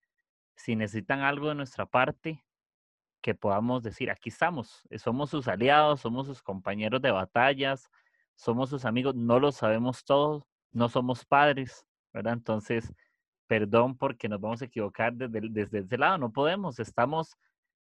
[0.55, 2.45] si necesitan algo de nuestra parte,
[3.21, 7.91] que podamos decir, aquí estamos, eh, somos sus aliados, somos sus compañeros de batallas,
[8.37, 12.35] somos sus amigos, no lo sabemos todos, no somos padres, ¿verdad?
[12.35, 12.95] Entonces,
[13.49, 17.37] perdón porque nos vamos a equivocar desde, desde ese lado, no podemos, estamos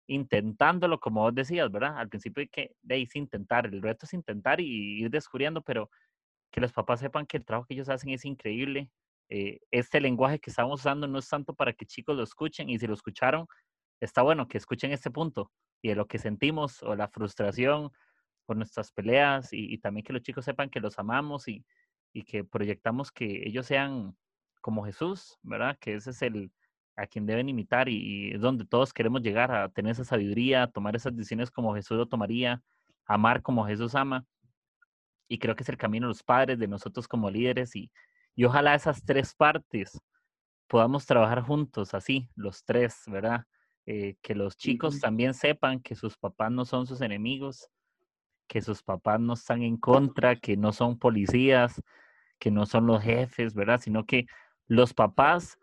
[0.07, 1.99] intentándolo, como vos decías, ¿verdad?
[1.99, 5.91] Al principio hay que de intentar, el reto es intentar y ir descubriendo, pero
[6.51, 8.91] que los papás sepan que el trabajo que ellos hacen es increíble.
[9.29, 12.79] Eh, este lenguaje que estamos usando no es tanto para que chicos lo escuchen y
[12.79, 13.47] si lo escucharon,
[14.01, 17.93] está bueno que escuchen este punto y de lo que sentimos o la frustración
[18.47, 21.65] por nuestras peleas y, también que los chicos sepan que los amamos y,
[22.13, 24.17] y, que proyectamos que ellos sean
[24.61, 25.79] como Jesús, ¿verdad?
[25.81, 26.51] Que ese es el
[27.01, 30.71] a quien deben imitar y, es donde todos queremos llegar a tener esa sabiduría, a
[30.71, 32.63] tomar esas decisiones como Jesús lo tomaría,
[33.07, 34.27] amar como Jesús ama.
[35.29, 37.91] Y creo que es el camino de los padres, de nosotros como líderes y,
[38.35, 39.99] y ojalá esas tres partes
[40.67, 43.45] podamos trabajar juntos, así, los tres, ¿verdad?
[43.87, 47.69] Eh, que los chicos también sepan que sus papás no son sus enemigos,
[48.47, 51.83] que sus papás no están en contra, que no son policías,
[52.39, 53.81] que no son los jefes, ¿verdad?
[53.81, 54.27] Sino que
[54.69, 55.59] los papás,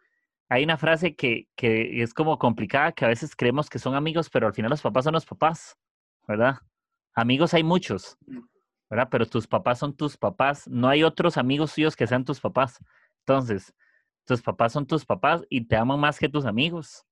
[0.50, 4.30] hay una frase que, que es como complicada, que a veces creemos que son amigos,
[4.30, 5.78] pero al final los papás son los papás,
[6.28, 6.58] ¿verdad?
[7.14, 8.40] Amigos hay muchos, mm.
[8.90, 9.08] ¿verdad?
[9.12, 12.80] Pero tus papás son tus papás, no hay otros amigos suyos que sean tus papás.
[13.26, 13.74] Entonces,
[14.26, 17.06] tus papás son tus papás y te aman más que tus amigos.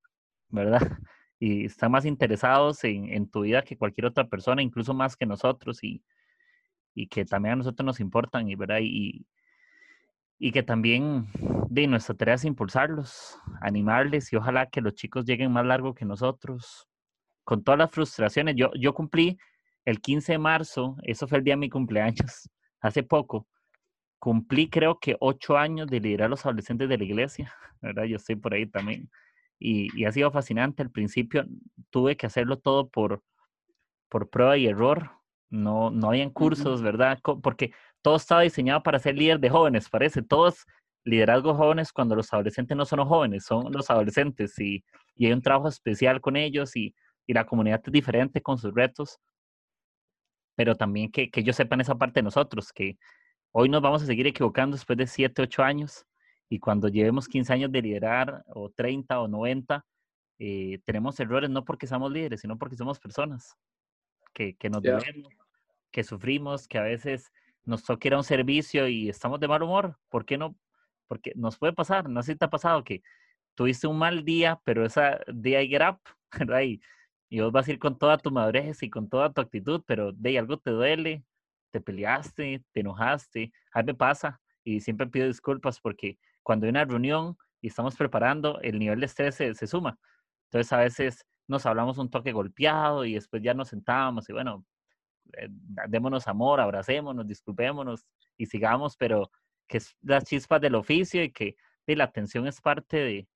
[0.49, 0.79] ¿verdad?
[1.37, 5.83] Y están más interesados en, tu vida que cualquier otra persona, incluso más que nosotros,
[5.83, 6.01] y,
[7.09, 8.79] que también a nosotros nos importan, y, ¿verdad?
[8.81, 9.27] Y,
[10.37, 11.27] y que también
[11.69, 16.05] de nuestra tarea es impulsarlos, animarles, y ojalá que los chicos lleguen más largo que
[16.05, 16.87] nosotros,
[17.43, 18.55] con todas las frustraciones.
[18.55, 19.37] Yo, yo cumplí
[19.85, 22.49] el 15 de marzo, eso fue el día de mi cumpleaños,
[22.81, 23.47] hace poco,
[24.19, 28.05] cumplí creo que ocho años de liderar a los adolescentes de la iglesia, ¿verdad?
[28.05, 29.09] Yo estoy por ahí también
[29.59, 30.83] y, ha sido fascinante.
[30.83, 31.45] Al principio
[31.89, 33.23] tuve que hacerlo todo por,
[34.09, 35.11] por prueba y error.
[35.49, 37.19] No, no habían cursos, ¿verdad?
[37.41, 37.71] Porque
[38.05, 40.21] todo estaba diseñado para ser líder de jóvenes, parece.
[40.21, 40.63] Todos
[41.05, 44.85] liderazgos jóvenes cuando los adolescentes no son los jóvenes, son los adolescentes y,
[45.15, 46.93] y hay un trabajo especial con ellos y,
[47.25, 49.17] y, la comunidad es diferente con sus retos.
[50.55, 52.99] Pero también que, que ellos sepan esa parte de nosotros, que
[53.51, 56.05] hoy nos vamos a seguir equivocando después de 7, 8 años
[56.47, 59.83] y cuando llevemos 15 años de liderar, o 30 o 90,
[60.37, 63.57] eh, tenemos errores no porque somos líderes, sino porque somos personas
[64.31, 65.33] que, que nos debemos,
[65.89, 67.31] que sufrimos, que a veces
[67.65, 69.97] nos toca ir a un servicio y estamos de mal humor.
[70.09, 70.55] ¿Por qué no?
[71.07, 73.03] Porque nos puede pasar, no sé si te ha pasado que
[73.55, 75.01] tuviste un mal día, pero ese
[75.33, 75.99] día hay grab,
[76.39, 76.61] ¿verdad?
[76.61, 76.81] Y,
[77.29, 80.11] y, vos vas a ir con toda tu madurez y con toda tu actitud, pero
[80.13, 81.23] de algo te duele,
[81.71, 83.51] te peleaste, te enojaste.
[83.73, 87.95] A mí me pasa y siempre pido disculpas porque cuando hay una reunión y estamos
[87.95, 89.97] preparando, el nivel de estrés se, suma.
[90.49, 94.65] Entonces a veces nos hablamos un toque golpeado y después ya nos sentábamos y bueno,
[95.33, 95.47] eh,
[95.87, 98.05] démonos amor, abracémonos, disculpémonos
[98.37, 99.31] y sigamos, pero
[99.67, 101.55] que es las chispas del oficio y que
[101.87, 103.27] la atención es parte de,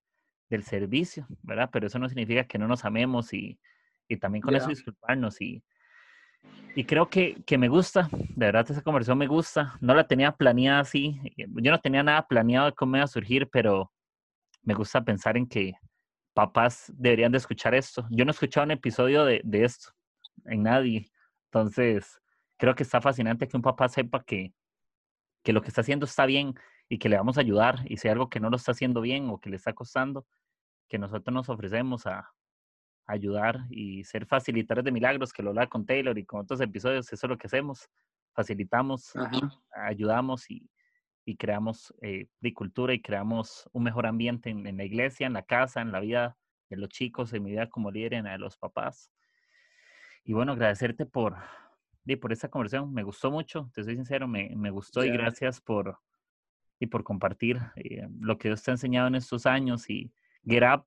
[0.49, 1.69] del servicio, ¿verdad?
[1.71, 3.59] Pero eso no significa que no nos amemos y,
[4.07, 5.63] y también con eso disculparnos y,
[6.75, 9.77] y creo que, que, me gusta, de verdad esa conversación me gusta.
[9.81, 11.19] No la tenía planeada así.
[11.37, 13.91] Eh, yo no tenía nada planeado de cómo iba a surgir, pero
[14.63, 15.73] me gusta pensar en que
[16.33, 18.07] papás deberían de escuchar esto.
[18.09, 19.91] Yo no he escuchado un episodio de, de esto
[20.45, 21.11] en nadie.
[21.51, 22.19] Entonces,
[22.57, 24.53] creo que está fascinante que un papá sepa que,
[25.43, 26.55] que lo que está haciendo está bien
[26.87, 27.79] y que le vamos a ayudar.
[27.85, 30.25] Y si hay algo que no lo está haciendo bien o que le está costando,
[30.87, 32.31] que nosotros nos ofrecemos a,
[33.09, 37.11] ayudar y ser facilitadores de milagros, que lo habla con Taylor y con otros episodios,
[37.11, 37.89] eso es lo que hacemos,
[38.35, 39.13] facilitamos,
[39.71, 40.69] ayudamos y,
[41.25, 45.43] y creamos eh, de cultura y creamos un mejor ambiente en, la iglesia, en la
[45.43, 46.37] casa, en la vida
[46.69, 49.11] de los chicos, en mi vida como líder, en la de los papás.
[50.23, 51.35] Y bueno, agradecerte por,
[52.05, 55.61] y por esta conversación, me gustó mucho, te soy sincero, me, me gustó y gracias
[55.61, 55.97] por,
[56.79, 60.11] y por compartir eh, lo que Dios te ha enseñado en estos años y
[60.45, 60.85] Get Up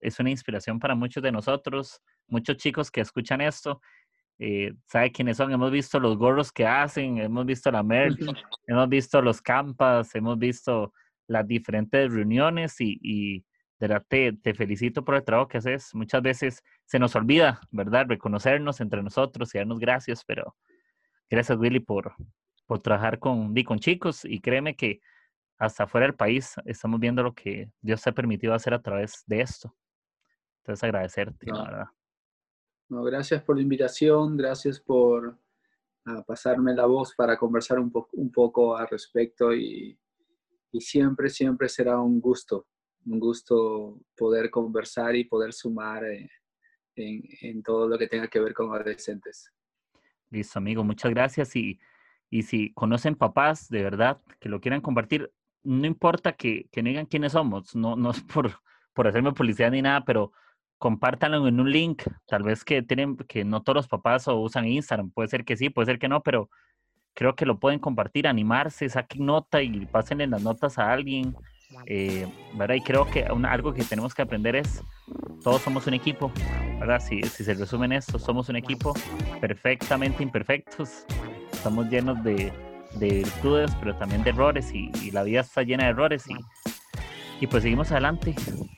[0.00, 3.80] es una inspiración para muchos de nosotros, muchos chicos que escuchan esto.
[4.38, 8.18] Eh, sabe quiénes son, hemos visto los gorros que hacen, hemos visto la merch,
[8.66, 10.92] hemos visto los campas, hemos visto
[11.28, 13.44] las diferentes reuniones y, y
[13.82, 15.92] de verdad te, te, felicito por el trabajo que haces.
[15.92, 18.06] Muchas veces se nos olvida, ¿verdad?
[18.08, 20.54] Reconocernos entre nosotros y darnos gracias, pero
[21.28, 22.14] gracias Willy por,
[22.66, 25.00] por trabajar con, con chicos y créeme que
[25.58, 29.24] hasta fuera del país estamos viendo lo que Dios te ha permitido hacer a través
[29.26, 29.74] de esto.
[30.58, 31.86] Entonces agradecerte, la verdad.
[32.88, 35.36] No, gracias por la invitación, gracias por
[36.06, 39.98] ah, pasarme la voz para conversar un, un poco al respecto y,
[40.70, 42.68] y siempre, siempre será un gusto,
[43.06, 46.30] un gusto poder conversar y poder sumar eh,
[46.96, 49.50] en, en, todo lo que tenga que ver con adolescentes.
[50.30, 51.54] Listo, amigo, muchas gracias.
[51.56, 51.78] Y,
[52.30, 55.32] y si conocen papás de verdad que lo quieran compartir,
[55.62, 58.50] no importa que, que digan quiénes somos, no, no es por,
[58.92, 60.32] por hacerme publicidad ni nada, pero
[60.78, 62.02] compártanlo en un link.
[62.26, 65.56] Tal vez que tienen, que no todos los papás o usan Instagram, puede ser que
[65.56, 66.50] sí, puede ser que no, pero
[67.14, 71.36] creo que lo pueden compartir, animarse, saquen nota y pásenle las notas a alguien.
[71.86, 72.76] Eh, ¿verdad?
[72.76, 74.82] Y creo que algo que tenemos que aprender es,
[75.42, 76.32] todos somos un equipo,
[76.78, 77.00] ¿verdad?
[77.00, 78.94] Si, si se resumen esto, somos un equipo
[79.40, 81.04] perfectamente imperfectos,
[81.52, 82.52] estamos llenos de,
[82.94, 86.36] de virtudes, pero también de errores y, la vida está llena de errores y,
[87.40, 88.34] y pues seguimos adelante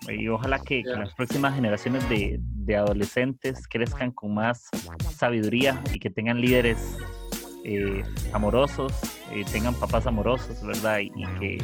[0.09, 4.69] y ojalá que, las próximas generaciones de, de adolescentes crezcan con más
[5.17, 6.97] sabiduría y que tengan líderes
[7.67, 8.03] eh,
[8.35, 8.93] amorosos,
[9.33, 10.99] eh, tengan papás amorosos, ¿verdad?
[11.01, 11.59] Y, que,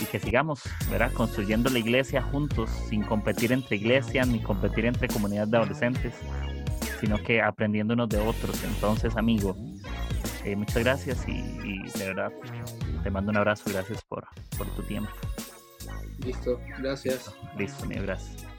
[0.00, 1.12] y que sigamos, ¿verdad?
[1.12, 6.14] Construyendo la iglesia juntos, sin competir entre iglesias ni competir entre comunidades de adolescentes,
[7.00, 8.62] sino que aprendiendo unos de otros.
[8.64, 9.56] Entonces, amigo,
[10.44, 11.42] eh, muchas gracias y,
[11.98, 12.32] de verdad
[13.02, 13.64] te mando un abrazo.
[13.70, 14.26] Gracias por,
[14.56, 15.10] por tu tiempo.
[16.18, 17.34] Listo, gracias.
[17.56, 18.53] Listo, Listo gracias.